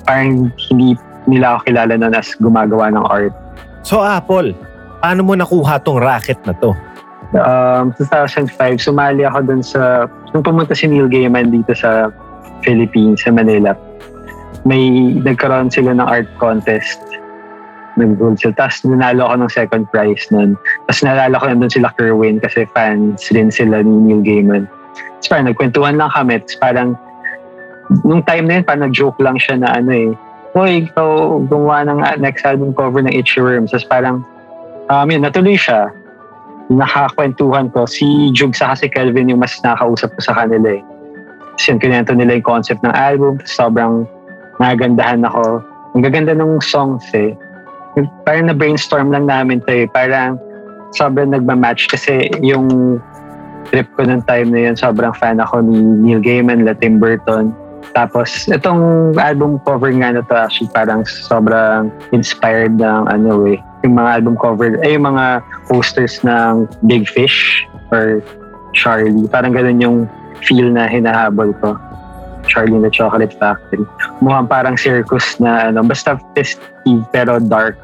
Parang 0.09 0.49
hindi 0.73 0.97
nila 1.29 1.61
ako 1.61 1.69
kilala 1.69 1.93
noon 1.93 2.17
as 2.17 2.33
gumagawa 2.41 2.89
ng 2.89 3.05
art. 3.05 3.33
So 3.85 4.01
Apple, 4.01 4.57
paano 4.97 5.21
mo 5.21 5.37
nakuha 5.37 5.77
tong 5.85 6.01
racket 6.01 6.41
na 6.49 6.57
to? 6.57 6.73
Um, 7.37 7.93
2005, 8.01 8.57
sumali 8.81 9.29
ako 9.29 9.45
dun 9.45 9.61
sa... 9.61 10.09
Nung 10.33 10.41
pumunta 10.41 10.73
si 10.73 10.89
Neil 10.89 11.05
Gaiman 11.05 11.53
dito 11.53 11.77
sa 11.77 12.09
Philippines, 12.65 13.21
sa 13.21 13.29
Manila, 13.29 13.77
may 14.65 15.13
nagkaroon 15.21 15.69
sila 15.69 15.93
ng 15.93 16.03
art 16.03 16.27
contest. 16.41 16.97
Nag-gold 17.93 18.41
sila. 18.41 18.57
Tapos 18.57 18.81
nanalo 18.89 19.29
ako 19.29 19.35
ng 19.37 19.51
second 19.53 19.83
prize 19.93 20.25
nun. 20.33 20.57
Tapos 20.89 21.01
nalala 21.05 21.37
ko 21.37 21.45
nandun 21.45 21.71
sila 21.71 21.93
Kerwin 21.93 22.41
kasi 22.41 22.65
fans 22.73 23.21
rin 23.29 23.53
sila 23.53 23.85
ni 23.85 24.09
Neil 24.09 24.25
Gaiman. 24.25 24.65
Tapos 24.93 25.27
parang 25.29 25.47
nagkwentuhan 25.51 25.95
lang 25.97 26.11
kami. 26.11 26.41
Tapos 26.43 26.57
parang 26.59 26.89
nung 28.07 28.23
time 28.23 28.45
na 28.47 28.53
yun, 28.59 28.63
parang 28.63 28.83
nag-joke 28.87 29.19
lang 29.19 29.37
siya 29.37 29.59
na 29.59 29.69
ano 29.75 29.91
eh, 29.91 30.11
Hoy, 30.51 30.83
ikaw 30.83 31.39
gumawa 31.47 31.87
ng 31.87 32.03
uh, 32.03 32.19
next 32.19 32.43
album 32.43 32.75
cover 32.75 32.99
ng 32.99 33.15
Itchy-Worms. 33.15 33.71
Tapos 33.71 33.87
parang, 33.87 34.19
um, 34.91 35.07
yun, 35.07 35.23
natuloy 35.23 35.55
siya. 35.55 35.87
Nakakwentuhan 36.67 37.71
ko. 37.71 37.87
Si 37.87 38.35
Jug 38.35 38.51
sa 38.51 38.75
si 38.75 38.91
Kelvin 38.91 39.31
yung 39.31 39.39
mas 39.39 39.55
nakausap 39.63 40.11
ko 40.11 40.19
sa 40.19 40.35
kanila 40.35 40.75
eh. 40.75 40.83
Tapos 41.55 41.67
yun, 41.71 41.79
kinento 41.79 42.11
nila 42.11 42.35
yung 42.35 42.43
concept 42.43 42.83
ng 42.83 42.91
album. 42.91 43.39
Sobrang 43.47 44.03
nagandahan 44.59 45.23
ako. 45.23 45.63
Ang 45.95 46.03
gaganda 46.03 46.35
ng 46.35 46.59
songs 46.59 47.07
eh. 47.15 47.31
Parang 48.27 48.51
na-brainstorm 48.51 49.07
lang 49.15 49.31
namin 49.31 49.63
to 49.63 49.71
eh. 49.71 49.87
Parang 49.87 50.35
sobrang 50.91 51.31
nagmamatch 51.31 51.87
kasi 51.87 52.27
yung 52.43 52.99
trip 53.71 53.87
ko 53.95 54.03
nung 54.03 54.21
time 54.27 54.51
na 54.51 54.69
yun, 54.69 54.75
sobrang 54.75 55.15
fan 55.15 55.39
ako 55.39 55.63
ni 55.63 55.79
Neil 55.79 56.19
Gaiman, 56.19 56.67
la 56.67 56.75
Tim 56.75 56.99
Burton. 56.99 57.55
Tapos, 57.95 58.47
itong 58.51 59.15
album 59.17 59.57
cover 59.63 59.89
nga 59.95 60.13
na 60.15 60.21
to 60.27 60.35
actually 60.35 60.69
parang 60.71 61.07
sobrang 61.07 61.89
inspired 62.11 62.77
ng 62.77 63.09
ano 63.09 63.47
eh, 63.47 63.57
yung 63.83 63.97
mga 63.97 64.21
album 64.21 64.35
cover, 64.37 64.77
ay 64.85 64.95
yung 64.95 65.07
mga 65.07 65.41
posters 65.71 66.21
ng 66.21 66.69
Big 66.85 67.07
Fish 67.09 67.65
or 67.89 68.21
Charlie. 68.75 69.27
Parang 69.27 69.55
ganun 69.55 69.79
yung 69.81 69.97
feel 70.45 70.67
na 70.71 70.87
hinahabol 70.87 71.55
ko. 71.59 71.75
Charlie 72.47 72.75
and 72.75 72.85
the 72.85 72.89
Chocolate 72.89 73.33
Factory. 73.37 73.85
Mukhang 74.19 74.49
parang 74.49 74.75
circus 74.75 75.37
na 75.39 75.69
ano, 75.69 75.85
basta 75.85 76.17
festive 76.33 77.05
pero 77.13 77.37
dark. 77.37 77.77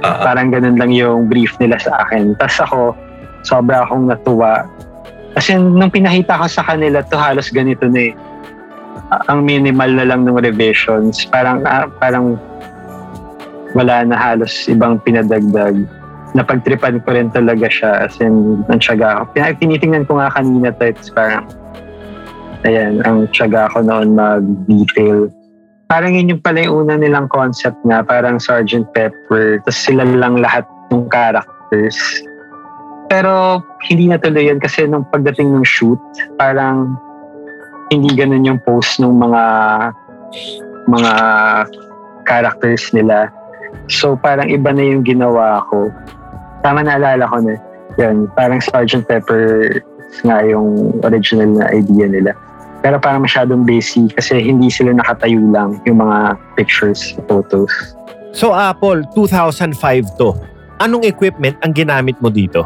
Parang 0.00 0.52
ganun 0.52 0.76
lang 0.80 0.92
yung 0.92 1.28
brief 1.28 1.56
nila 1.60 1.80
sa 1.80 2.04
akin. 2.04 2.36
Tapos 2.36 2.58
ako, 2.60 2.80
sobra 3.44 3.84
akong 3.84 4.08
natuwa. 4.08 4.68
Kasi 5.34 5.54
nung 5.56 5.92
pinakita 5.92 6.40
ko 6.40 6.46
sa 6.50 6.66
kanila, 6.66 7.02
to 7.06 7.14
halos 7.14 7.50
ganito 7.54 7.86
na 7.86 8.10
eh. 8.10 8.12
Ang 9.30 9.46
minimal 9.46 9.90
na 9.94 10.04
lang 10.06 10.26
ng 10.26 10.38
revisions. 10.38 11.26
Parang, 11.30 11.62
ah, 11.66 11.86
parang 11.86 12.38
wala 13.74 14.02
na 14.02 14.18
halos 14.18 14.50
ibang 14.66 14.98
pinadagdag. 15.02 15.86
Napagtripan 16.34 17.02
ko 17.02 17.14
rin 17.14 17.30
talaga 17.30 17.66
siya 17.66 18.06
as 18.06 18.18
in, 18.22 18.62
ang 18.70 18.78
tiyaga. 18.78 19.26
Pina- 19.34 19.54
Tinitingnan 19.54 20.06
ko 20.06 20.18
nga 20.18 20.30
kanina 20.30 20.70
to, 20.74 20.90
it's 20.90 21.10
parang 21.10 21.46
Ayan, 22.60 23.00
ang 23.08 23.24
tiyaga 23.32 23.72
ko 23.72 23.80
noon 23.80 24.12
mag-detail. 24.20 25.32
Parang 25.88 26.12
yun 26.12 26.36
yung 26.36 26.42
pala 26.44 26.60
yung 26.68 26.84
una 26.86 27.00
nilang 27.00 27.26
concept 27.32 27.80
nga, 27.88 28.04
parang 28.04 28.36
Sgt. 28.36 28.84
Pepper, 28.92 29.64
tapos 29.64 29.80
sila 29.80 30.04
lang 30.04 30.38
lahat 30.38 30.68
ng 30.92 31.08
characters. 31.08 31.96
Pero 33.10 33.58
hindi 33.90 34.06
natuloy 34.06 34.46
yun 34.46 34.62
kasi 34.62 34.86
nung 34.86 35.02
pagdating 35.10 35.50
ng 35.50 35.66
shoot, 35.66 35.98
parang 36.38 36.94
hindi 37.90 38.14
ganun 38.14 38.46
yung 38.46 38.62
post 38.62 39.02
ng 39.02 39.10
mga 39.10 39.42
mga 40.86 41.12
characters 42.22 42.86
nila. 42.94 43.26
So 43.90 44.14
parang 44.14 44.46
iba 44.46 44.70
na 44.70 44.86
yung 44.86 45.02
ginawa 45.02 45.66
ko. 45.66 45.90
Tama 46.62 46.86
naalala 46.86 47.26
ko 47.26 47.42
na. 47.42 47.58
Yan, 47.98 48.30
parang 48.38 48.62
Sgt. 48.62 49.02
Pepper 49.10 49.82
nga 50.22 50.46
yung 50.46 50.94
original 51.02 51.50
na 51.50 51.66
idea 51.74 52.06
nila. 52.06 52.30
Pero 52.80 52.96
parang 53.02 53.26
masyadong 53.26 53.66
basic 53.66 54.14
kasi 54.14 54.38
hindi 54.38 54.70
sila 54.70 54.94
nakatayo 54.94 55.42
lang 55.50 55.82
yung 55.84 55.98
mga 55.98 56.38
pictures, 56.54 57.18
photos. 57.26 57.74
So 58.30 58.54
Apple, 58.54 59.02
2005 59.18 60.14
to. 60.16 60.38
Anong 60.80 61.04
equipment 61.04 61.58
ang 61.60 61.74
ginamit 61.74 62.16
mo 62.22 62.30
dito? 62.30 62.64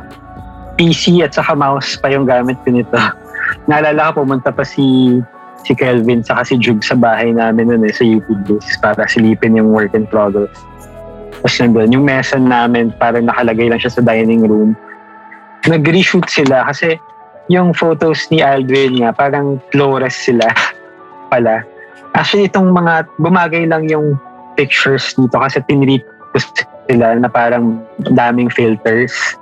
PC 0.74 1.22
at 1.22 1.34
saka 1.34 1.54
mouse 1.54 1.96
pa 1.98 2.10
yung 2.10 2.26
gamit 2.26 2.58
ko 2.66 2.74
nito. 2.74 2.98
Naalala 3.70 4.12
ko, 4.12 4.26
pumunta 4.26 4.50
pa 4.50 4.66
si 4.66 5.18
si 5.64 5.72
Kelvin 5.72 6.20
saka 6.20 6.44
si 6.44 6.60
Jug 6.60 6.84
sa 6.84 6.92
bahay 6.92 7.32
namin 7.32 7.72
noon 7.72 7.88
eh, 7.88 7.94
sa 7.96 8.04
YouTube 8.04 8.44
booth 8.44 8.68
para 8.84 9.08
silipin 9.08 9.56
yung 9.56 9.72
work 9.72 9.96
in 9.96 10.04
progress. 10.04 10.52
Tapos 11.40 11.56
nandun, 11.60 11.92
yung 11.92 12.04
mesa 12.04 12.36
namin 12.36 12.92
parang 13.00 13.24
nakalagay 13.28 13.72
lang 13.72 13.80
siya 13.80 13.96
sa 13.96 14.04
dining 14.04 14.44
room. 14.44 14.76
Nag-reshoot 15.64 16.28
sila 16.28 16.68
kasi 16.68 17.00
yung 17.48 17.72
photos 17.72 18.28
ni 18.28 18.40
Aldrin 18.40 19.00
nga, 19.00 19.12
parang 19.12 19.60
low-res 19.72 20.16
sila 20.16 20.48
pala. 21.32 21.64
Actually, 22.14 22.48
itong 22.48 22.72
mga, 22.72 23.08
bumagay 23.20 23.64
lang 23.68 23.88
yung 23.88 24.16
pictures 24.54 25.12
dito 25.18 25.34
kasi 25.34 25.60
tinreat 25.66 26.04
ko 26.32 26.38
sila 26.88 27.18
na 27.18 27.28
parang 27.28 27.82
daming 28.12 28.48
filters. 28.48 29.36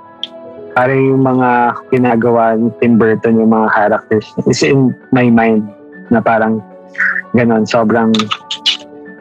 Parang 0.73 0.97
yung 0.97 1.21
mga 1.21 1.49
ginagawa 1.93 2.57
ni 2.57 2.73
Tim 2.81 2.97
Burton, 2.97 3.37
yung 3.37 3.53
mga 3.53 3.69
characters 3.73 4.25
is 4.49 4.65
in 4.65 4.89
my 5.13 5.29
mind 5.29 5.69
na 6.09 6.17
parang 6.17 6.61
ganon, 7.37 7.65
sobrang 7.65 8.13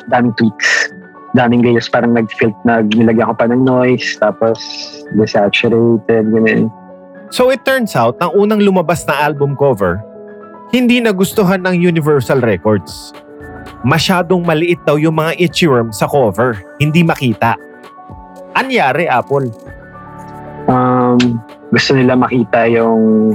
daming 0.09 0.33
tweaks. 0.37 0.93
Daming 1.33 1.65
layers, 1.65 1.89
parang 1.89 2.13
nag-filter, 2.13 2.53
nag, 2.69 2.93
nilagyan 2.93 3.33
ko 3.33 3.35
pa 3.41 3.49
ng 3.49 3.65
noise, 3.65 4.21
tapos 4.21 4.61
desaturated, 5.17 6.29
ganun. 6.29 6.69
So 7.33 7.49
it 7.49 7.65
turns 7.65 7.97
out, 7.97 8.21
ang 8.21 8.37
unang 8.37 8.61
lumabas 8.61 9.09
na 9.09 9.17
album 9.17 9.57
cover, 9.57 10.05
hindi 10.77 11.01
nagustuhan 11.01 11.65
ng 11.65 11.81
Universal 11.81 12.45
Records. 12.45 13.17
Masyadong 13.81 14.45
maliit 14.45 14.85
daw 14.85 15.01
yung 15.01 15.17
mga 15.17 15.41
itchyworm 15.41 15.89
sa 15.89 16.05
cover, 16.05 16.61
hindi 16.77 17.01
makita. 17.01 17.57
Anyari, 18.53 19.09
Apple? 19.09 19.49
Um, 21.19 21.41
gusto 21.73 21.97
nila 21.97 22.17
makita 22.17 22.69
yung 22.69 23.33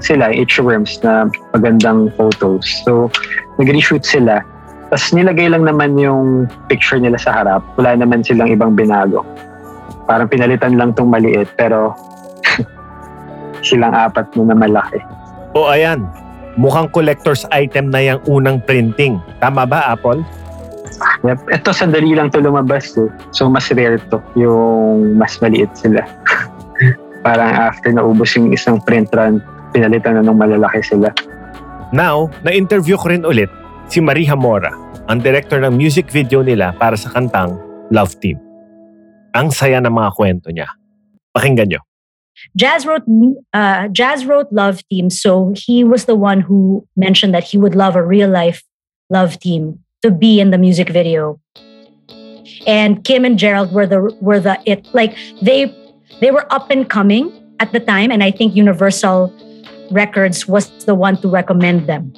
sila, 0.00 0.28
itchworms 0.28 1.00
na 1.00 1.28
magandang 1.56 2.12
photos. 2.20 2.64
So, 2.84 3.08
nag-reshoot 3.56 4.04
sila. 4.04 4.44
Tapos 4.92 5.10
nilagay 5.10 5.50
lang 5.50 5.66
naman 5.66 5.98
yung 5.98 6.46
picture 6.70 7.00
nila 7.00 7.18
sa 7.18 7.42
harap. 7.42 7.62
Wala 7.80 7.98
naman 7.98 8.22
silang 8.22 8.52
ibang 8.52 8.76
binago. 8.78 9.26
Parang 10.06 10.30
pinalitan 10.30 10.78
lang 10.78 10.94
tong 10.94 11.10
maliit 11.10 11.50
pero 11.58 11.96
silang 13.66 13.96
apat 13.96 14.30
na 14.38 14.54
malaki. 14.54 15.02
O 15.56 15.66
ayan, 15.66 16.06
mukhang 16.54 16.86
collector's 16.94 17.42
item 17.50 17.90
na 17.90 18.14
yung 18.14 18.20
unang 18.30 18.58
printing. 18.62 19.18
Tama 19.42 19.66
ba, 19.66 19.90
Apple? 19.90 20.22
Yep. 21.26 21.50
Ito, 21.50 21.74
sandali 21.74 22.14
lang 22.14 22.30
to 22.30 22.38
lumabas 22.38 22.94
eh. 22.94 23.10
So, 23.34 23.50
mas 23.50 23.66
rare 23.74 23.98
to. 24.14 24.22
Yung 24.38 25.18
mas 25.18 25.42
maliit 25.42 25.72
sila. 25.74 26.06
Parang 27.26 27.50
after 27.50 27.90
naubos 27.90 28.38
yung 28.38 28.54
isang 28.54 28.78
print 28.78 29.10
run, 29.10 29.42
pinalitan 29.74 30.14
na 30.14 30.22
ng 30.22 30.38
malalaki 30.38 30.78
sila. 30.86 31.10
Now, 31.90 32.30
na-interview 32.46 32.94
ko 32.94 33.10
rin 33.10 33.26
ulit 33.26 33.50
si 33.90 33.98
Maria 33.98 34.38
Mora, 34.38 34.70
ang 35.10 35.18
director 35.18 35.58
ng 35.58 35.74
music 35.74 36.06
video 36.14 36.46
nila 36.46 36.70
para 36.78 36.94
sa 36.94 37.10
kantang 37.10 37.58
Love 37.90 38.14
Team. 38.22 38.38
Ang 39.34 39.50
saya 39.50 39.82
ng 39.82 39.90
mga 39.90 40.10
kwento 40.14 40.54
niya. 40.54 40.70
Pakinggan 41.34 41.66
nyo. 41.66 41.82
Jazz 42.54 42.86
wrote 42.86 43.02
uh, 43.56 43.88
Jazz 43.90 44.22
wrote 44.22 44.46
Love 44.54 44.86
Team, 44.86 45.10
so 45.10 45.50
he 45.56 45.82
was 45.82 46.04
the 46.06 46.14
one 46.14 46.46
who 46.46 46.86
mentioned 46.94 47.34
that 47.34 47.42
he 47.42 47.58
would 47.58 47.74
love 47.74 47.96
a 47.98 48.04
real 48.04 48.30
life 48.30 48.62
love 49.10 49.40
team 49.42 49.82
to 50.02 50.14
be 50.14 50.38
in 50.38 50.54
the 50.54 50.58
music 50.58 50.90
video. 50.90 51.40
And 52.66 53.02
Kim 53.02 53.24
and 53.24 53.38
Gerald 53.38 53.72
were 53.72 53.86
the 53.86 54.14
were 54.20 54.38
the 54.38 54.60
it 54.68 54.86
like 54.92 55.16
they 55.40 55.72
they 56.20 56.30
were 56.30 56.50
up 56.52 56.70
and 56.70 56.88
coming 56.88 57.32
at 57.60 57.72
the 57.72 57.80
time, 57.80 58.10
and 58.10 58.22
I 58.22 58.30
think 58.30 58.54
Universal 58.54 59.32
Records 59.90 60.46
was 60.46 60.68
the 60.84 60.94
one 60.94 61.16
to 61.22 61.28
recommend 61.28 61.86
them. 61.86 62.12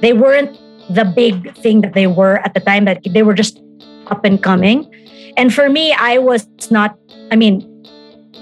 They 0.00 0.12
weren't 0.12 0.58
the 0.90 1.04
big 1.04 1.54
thing 1.56 1.80
that 1.80 1.94
they 1.94 2.06
were 2.06 2.38
at 2.44 2.54
the 2.54 2.60
time; 2.60 2.84
that 2.84 3.02
they 3.04 3.22
were 3.22 3.34
just 3.34 3.60
up 4.08 4.24
and 4.24 4.42
coming. 4.42 4.90
And 5.36 5.52
for 5.52 5.68
me, 5.68 5.92
I 5.92 6.18
was 6.18 6.46
not. 6.70 6.98
I 7.30 7.36
mean, 7.36 7.62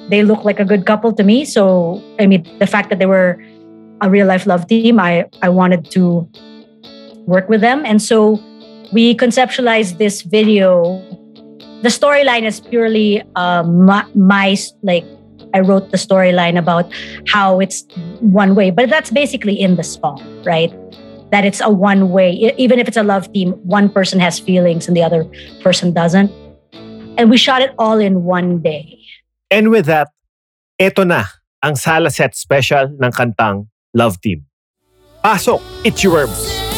they 0.08 0.22
look 0.22 0.44
like 0.44 0.60
a 0.60 0.64
good 0.64 0.84
couple 0.86 1.12
to 1.12 1.22
me. 1.22 1.44
So 1.44 2.02
I 2.18 2.26
mean, 2.26 2.42
the 2.58 2.66
fact 2.66 2.90
that 2.90 2.98
they 2.98 3.06
were 3.06 3.40
a 4.00 4.10
real 4.10 4.26
life 4.26 4.46
love 4.46 4.66
team, 4.66 4.98
I 4.98 5.26
I 5.42 5.48
wanted 5.48 5.90
to 5.92 6.28
work 7.26 7.48
with 7.48 7.60
them, 7.60 7.86
and 7.86 8.02
so 8.02 8.40
we 8.92 9.14
conceptualized 9.14 9.98
this 9.98 10.22
video. 10.22 11.00
The 11.82 11.88
storyline 11.88 12.42
is 12.42 12.60
purely 12.60 13.22
uh, 13.34 13.62
my, 13.64 14.06
my 14.14 14.56
like 14.82 15.04
I 15.52 15.60
wrote 15.60 15.90
the 15.90 15.96
storyline 15.96 16.58
about 16.58 16.90
how 17.26 17.60
it's 17.60 17.84
one 18.20 18.54
way, 18.54 18.70
but 18.70 18.88
that's 18.88 19.10
basically 19.10 19.60
in 19.60 19.76
the 19.76 19.82
song, 19.82 20.22
right? 20.44 20.72
That 21.30 21.44
it's 21.44 21.60
a 21.60 21.70
one 21.70 22.10
way. 22.10 22.32
Even 22.56 22.78
if 22.78 22.88
it's 22.88 22.96
a 22.96 23.02
love 23.02 23.32
team, 23.32 23.52
one 23.64 23.90
person 23.90 24.20
has 24.20 24.38
feelings 24.38 24.86
and 24.86 24.96
the 24.96 25.02
other 25.02 25.24
person 25.62 25.92
doesn't. 25.92 26.30
And 27.18 27.28
we 27.28 27.36
shot 27.36 27.62
it 27.62 27.74
all 27.78 27.98
in 27.98 28.24
one 28.24 28.62
day. 28.62 28.98
And 29.50 29.70
with 29.70 29.86
that, 29.86 30.08
eto 30.80 31.06
na 31.06 31.24
ang 31.62 31.76
Sala 31.76 32.10
Set 32.10 32.34
Special 32.36 32.94
ng 32.96 33.12
kantang 33.12 33.68
Love 33.92 34.20
Team. 34.20 34.46
Pasok, 35.24 35.60
it's 35.84 36.02
your 36.02 36.12
worms. 36.14 36.71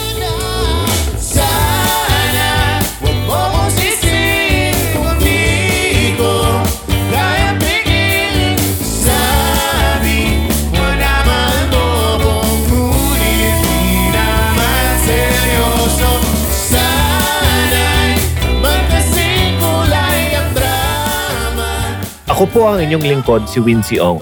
Ako 22.34 22.50
po 22.50 22.66
ang 22.66 22.82
inyong 22.82 23.06
lingkod, 23.06 23.46
si 23.46 23.62
Wincy 23.62 24.02
Ong. 24.02 24.18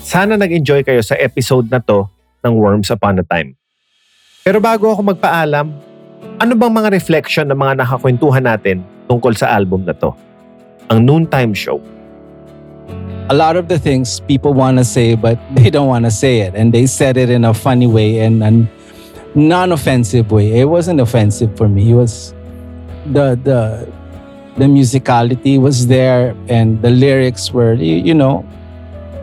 Sana 0.00 0.40
nag-enjoy 0.40 0.80
kayo 0.80 1.04
sa 1.04 1.20
episode 1.20 1.68
na 1.68 1.84
to 1.84 2.08
ng 2.40 2.56
Worms 2.56 2.88
Upon 2.88 3.20
a 3.20 3.24
Time. 3.28 3.52
Pero 4.40 4.56
bago 4.56 4.88
ako 4.88 5.12
magpaalam, 5.12 5.68
ano 6.40 6.52
bang 6.56 6.72
mga 6.72 6.88
reflection 6.88 7.44
ng 7.52 7.58
mga 7.60 7.84
nakakwentuhan 7.84 8.40
natin 8.40 8.80
tungkol 9.04 9.36
sa 9.36 9.52
album 9.52 9.84
na 9.84 9.92
to? 9.92 10.16
Ang 10.88 11.04
Noontime 11.04 11.52
Show. 11.52 11.76
a 13.28 13.34
lot 13.34 13.56
of 13.56 13.68
the 13.68 13.78
things 13.78 14.20
people 14.20 14.54
want 14.54 14.78
to 14.78 14.84
say, 14.84 15.14
but 15.14 15.36
they 15.54 15.68
don't 15.68 15.88
want 15.88 16.04
to 16.04 16.10
say 16.10 16.40
it. 16.40 16.54
And 16.54 16.72
they 16.72 16.86
said 16.86 17.16
it 17.16 17.28
in 17.28 17.44
a 17.44 17.52
funny 17.52 17.86
way 17.86 18.20
and 18.20 18.42
a 18.42 18.64
non-offensive 19.34 20.30
way. 20.30 20.60
It 20.60 20.72
wasn't 20.72 21.00
offensive 21.00 21.56
for 21.56 21.68
me. 21.68 21.90
It 21.92 21.94
was 22.00 22.32
the 23.12 23.36
the 23.44 23.90
the 24.56 24.64
musicality 24.64 25.60
was 25.60 25.86
there 25.86 26.34
and 26.48 26.80
the 26.82 26.90
lyrics 26.90 27.52
were 27.52 27.74
you, 27.74 28.14
know 28.14 28.46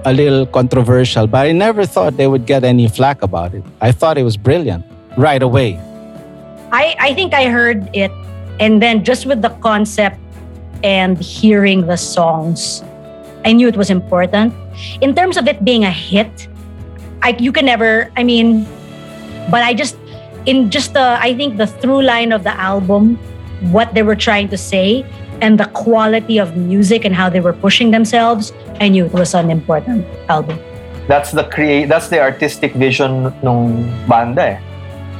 a 0.05 0.13
little 0.13 0.45
controversial, 0.45 1.27
but 1.27 1.47
I 1.47 1.51
never 1.53 1.85
thought 1.85 2.17
they 2.17 2.27
would 2.27 2.45
get 2.45 2.63
any 2.63 2.89
flack 2.89 3.21
about 3.21 3.53
it. 3.53 3.63
I 3.79 3.91
thought 3.91 4.17
it 4.17 4.23
was 4.23 4.35
brilliant 4.35 4.85
right 5.17 5.41
away. 5.41 5.79
I, 6.71 6.95
I 6.99 7.13
think 7.13 7.33
I 7.33 7.47
heard 7.47 7.89
it 7.95 8.11
and 8.59 8.81
then 8.81 9.03
just 9.03 9.25
with 9.25 9.41
the 9.41 9.49
concept 9.61 10.17
and 10.83 11.17
hearing 11.17 11.87
the 11.87 11.97
songs, 11.97 12.83
I 13.45 13.53
knew 13.53 13.67
it 13.67 13.77
was 13.77 13.89
important. 13.89 14.53
In 15.01 15.15
terms 15.15 15.37
of 15.37 15.47
it 15.47 15.63
being 15.63 15.85
a 15.85 15.91
hit, 15.91 16.47
I 17.21 17.35
you 17.39 17.51
can 17.51 17.65
never, 17.65 18.11
I 18.17 18.23
mean, 18.23 18.65
but 19.49 19.63
I 19.63 19.73
just 19.73 19.97
in 20.45 20.69
just 20.69 20.93
the 20.93 21.17
I 21.19 21.33
think 21.33 21.57
the 21.57 21.67
through 21.67 22.03
line 22.03 22.31
of 22.31 22.43
the 22.43 22.53
album, 22.59 23.15
what 23.71 23.93
they 23.93 24.03
were 24.03 24.15
trying 24.15 24.49
to 24.49 24.57
say 24.57 25.05
and 25.41 25.59
the 25.59 25.65
quality 25.73 26.37
of 26.37 26.55
music 26.57 27.05
and 27.05 27.15
how 27.15 27.29
they 27.29 27.39
were 27.39 27.53
pushing 27.53 27.91
themselves, 27.91 28.53
I 28.79 28.89
knew 28.89 29.05
it 29.05 29.13
was 29.13 29.33
an 29.33 29.49
important 29.49 30.05
album. 30.29 30.59
That's 31.07 31.31
the 31.31 31.43
create 31.43 31.89
that's 31.89 32.07
the 32.07 32.19
artistic 32.19 32.73
vision 32.73 33.33
nung 33.43 33.91
banda 34.07 34.55
eh. 34.55 34.57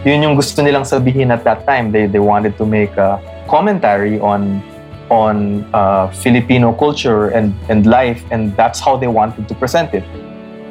yun 0.06 0.22
yung 0.22 0.36
gusto 0.36 0.62
nilang 0.62 0.84
sabihin 0.84 1.32
at 1.32 1.44
that 1.44 1.66
time. 1.66 1.92
They 1.92 2.08
they 2.08 2.20
wanted 2.20 2.60
to 2.60 2.66
make 2.68 2.96
a 3.00 3.20
commentary 3.48 4.20
on 4.20 4.60
on 5.08 5.64
uh, 5.74 6.12
Filipino 6.12 6.76
culture 6.76 7.32
and 7.32 7.56
and 7.72 7.88
life, 7.88 8.24
and 8.32 8.56
that's 8.60 8.80
how 8.80 9.00
they 9.00 9.08
wanted 9.08 9.48
to 9.48 9.56
present 9.56 9.96
it. 9.96 10.04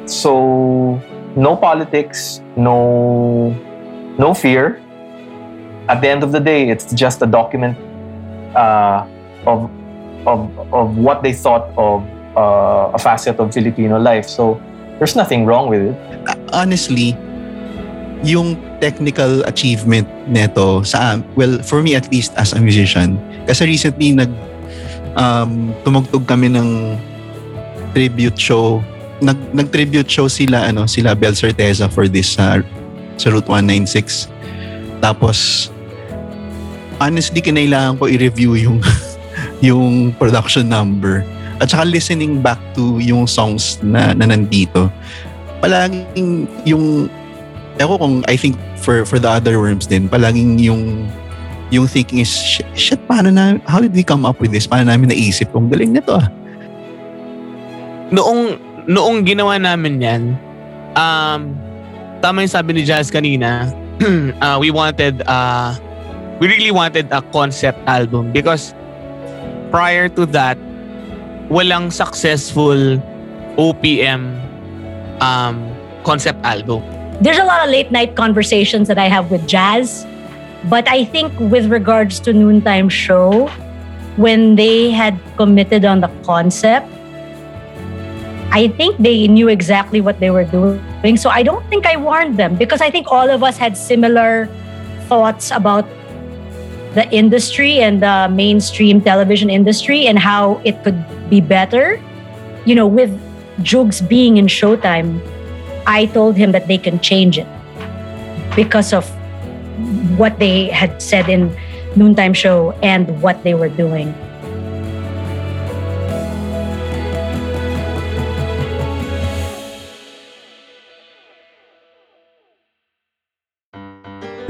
So 0.05 1.01
no 1.35 1.57
politics, 1.57 2.41
no 2.55 3.53
no 4.21 4.33
fear. 4.33 4.79
At 5.89 5.99
the 5.99 6.07
end 6.07 6.23
of 6.23 6.31
the 6.31 6.39
day, 6.39 6.69
it's 6.69 6.93
just 6.93 7.21
a 7.21 7.27
document 7.27 7.75
uh, 8.55 9.03
of 9.45 9.69
of 10.25 10.47
of 10.71 10.97
what 10.97 11.23
they 11.23 11.33
thought 11.33 11.67
of 11.77 12.03
uh, 12.35 12.91
a 12.93 12.99
facet 12.99 13.39
of 13.39 13.53
Filipino 13.53 13.99
life. 13.99 14.27
So 14.27 14.59
there's 14.99 15.15
nothing 15.15 15.45
wrong 15.45 15.69
with 15.69 15.93
it. 15.93 15.95
Honestly, 16.53 17.17
yung 18.23 18.55
technical 18.79 19.43
achievement 19.43 20.07
neto 20.31 20.81
sa 20.83 21.19
well 21.35 21.59
for 21.59 21.83
me 21.83 21.95
at 21.95 22.07
least 22.07 22.31
as 22.39 22.55
a 22.55 22.59
musician 22.59 23.19
kasi 23.43 23.67
recently 23.67 24.15
nag 24.15 24.31
um, 25.19 25.75
tumugtog 25.83 26.23
kami 26.23 26.47
ng 26.47 26.95
tribute 27.91 28.39
show 28.39 28.79
nag 29.19 29.35
nag 29.51 29.67
tribute 29.75 30.07
show 30.07 30.31
sila 30.31 30.71
ano 30.71 30.87
sila 30.87 31.15
Bel 31.19 31.35
Certeza 31.35 31.91
for 31.91 32.07
this 32.07 32.39
uh, 32.39 32.63
sa 33.19 33.27
Route 33.27 33.47
196 33.51 34.31
tapos 35.03 35.67
honestly 37.03 37.43
kinailangan 37.43 37.99
ko 37.99 38.07
i-review 38.07 38.55
yung 38.55 38.79
yung 39.63 40.11
production 40.19 40.67
number 40.67 41.23
at 41.63 41.71
saka 41.71 41.87
listening 41.87 42.43
back 42.43 42.59
to 42.75 42.99
yung 42.99 43.23
songs 43.23 43.79
na, 43.79 44.11
na 44.11 44.27
nandito. 44.27 44.91
Palaging 45.63 46.43
yung 46.67 47.07
ako 47.79 47.95
kung 47.95 48.15
I 48.27 48.35
think 48.35 48.59
for 48.83 49.07
for 49.07 49.17
the 49.17 49.31
other 49.31 49.57
worms 49.57 49.87
din 49.87 50.11
palaging 50.11 50.59
yung 50.59 51.07
yung 51.73 51.89
thinking 51.89 52.21
is 52.21 52.29
shit, 52.77 53.01
paano 53.09 53.33
na 53.33 53.57
how 53.65 53.81
did 53.81 53.95
we 53.95 54.05
come 54.05 54.27
up 54.27 54.37
with 54.37 54.53
this? 54.53 54.69
Paano 54.69 54.93
namin 54.93 55.09
naisip 55.09 55.49
kung 55.49 55.71
galing 55.71 55.95
nito 55.95 56.13
ah? 56.13 56.29
Noong 58.13 58.61
noong 58.85 59.25
ginawa 59.25 59.57
namin 59.57 59.97
yan, 59.97 60.23
um, 60.93 61.55
tama 62.21 62.45
yung 62.45 62.53
sabi 62.53 62.77
ni 62.77 62.85
Jazz 62.85 63.09
kanina, 63.09 63.73
uh, 64.43 64.61
we 64.61 64.69
wanted, 64.69 65.25
uh, 65.25 65.73
we 66.37 66.45
really 66.45 66.69
wanted 66.69 67.09
a 67.09 67.25
concept 67.33 67.79
album 67.89 68.29
because 68.29 68.77
prior 69.73 70.05
to 70.05 70.29
that, 70.29 70.53
walang 71.49 71.89
successful 71.89 73.01
OPM 73.57 74.37
um, 75.17 75.65
concept 76.05 76.37
album. 76.45 76.85
There's 77.25 77.41
a 77.41 77.43
lot 77.43 77.65
of 77.65 77.73
late 77.73 77.89
night 77.89 78.13
conversations 78.15 78.87
that 78.87 78.99
I 78.99 79.09
have 79.09 79.31
with 79.31 79.47
Jazz, 79.47 80.05
but 80.69 80.87
I 80.87 81.05
think 81.05 81.33
with 81.39 81.73
regards 81.73 82.19
to 82.21 82.33
Noontime 82.33 82.87
Show, 82.87 83.49
when 84.15 84.55
they 84.55 84.91
had 84.91 85.17
committed 85.37 85.85
on 85.85 86.01
the 86.01 86.11
concept, 86.21 86.85
I 88.53 88.67
think 88.77 89.01
they 89.01 89.27
knew 89.27 89.47
exactly 89.47 90.01
what 90.01 90.19
they 90.19 90.29
were 90.29 90.45
doing. 90.45 91.17
So 91.17 91.31
I 91.31 91.41
don't 91.41 91.65
think 91.73 91.87
I 91.87 91.97
warned 91.97 92.37
them 92.37 92.53
because 92.55 92.81
I 92.81 92.91
think 92.91 93.07
all 93.09 93.27
of 93.27 93.41
us 93.41 93.57
had 93.57 93.75
similar 93.75 94.45
thoughts 95.09 95.49
about 95.49 95.89
the 96.93 97.09
industry 97.11 97.79
and 97.79 98.01
the 98.01 98.29
mainstream 98.31 99.01
television 99.01 99.49
industry 99.49 100.05
and 100.05 100.19
how 100.19 100.61
it 100.63 100.83
could 100.83 100.97
be 101.29 101.41
better. 101.41 102.01
You 102.65 102.75
know, 102.75 102.87
with 102.87 103.11
Jugs 103.61 104.01
being 104.01 104.37
in 104.37 104.47
Showtime, 104.47 105.19
I 105.85 106.05
told 106.07 106.37
him 106.37 106.51
that 106.51 106.67
they 106.67 106.77
can 106.77 106.99
change 106.99 107.37
it 107.37 107.47
because 108.55 108.93
of 108.93 109.09
what 110.17 110.39
they 110.39 110.69
had 110.69 111.01
said 111.01 111.29
in 111.29 111.55
Noontime 111.95 112.33
Show 112.33 112.71
and 112.83 113.21
what 113.21 113.43
they 113.43 113.53
were 113.53 113.69
doing. 113.69 114.13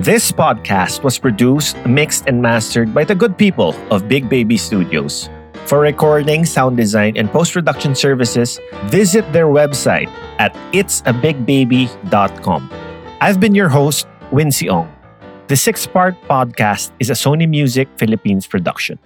This 0.04 0.36
podcast 0.36 1.00
was 1.00 1.16
produced, 1.18 1.80
mixed, 1.88 2.28
and 2.28 2.42
mastered 2.42 2.94
by 2.94 3.08
the 3.08 3.16
good 3.16 3.38
people 3.38 3.72
of 3.88 4.10
Big 4.10 4.28
Baby 4.28 4.58
Studios. 4.58 5.30
For 5.64 5.80
recording, 5.80 6.44
sound 6.44 6.76
design, 6.76 7.16
and 7.16 7.32
post 7.32 7.54
production 7.54 7.96
services, 7.96 8.60
visit 8.92 9.24
their 9.32 9.48
website 9.48 10.12
at 10.44 10.52
itsabigbaby.com. 10.76 12.70
I've 13.22 13.40
been 13.40 13.56
your 13.56 13.70
host, 13.70 14.06
Wincy 14.30 14.68
Ong. 14.68 14.92
The 15.48 15.56
six 15.56 15.88
part 15.88 16.20
podcast 16.28 16.92
is 17.00 17.10
a 17.10 17.16
Sony 17.16 17.48
Music 17.48 17.88
Philippines 17.96 18.46
production. 18.46 19.00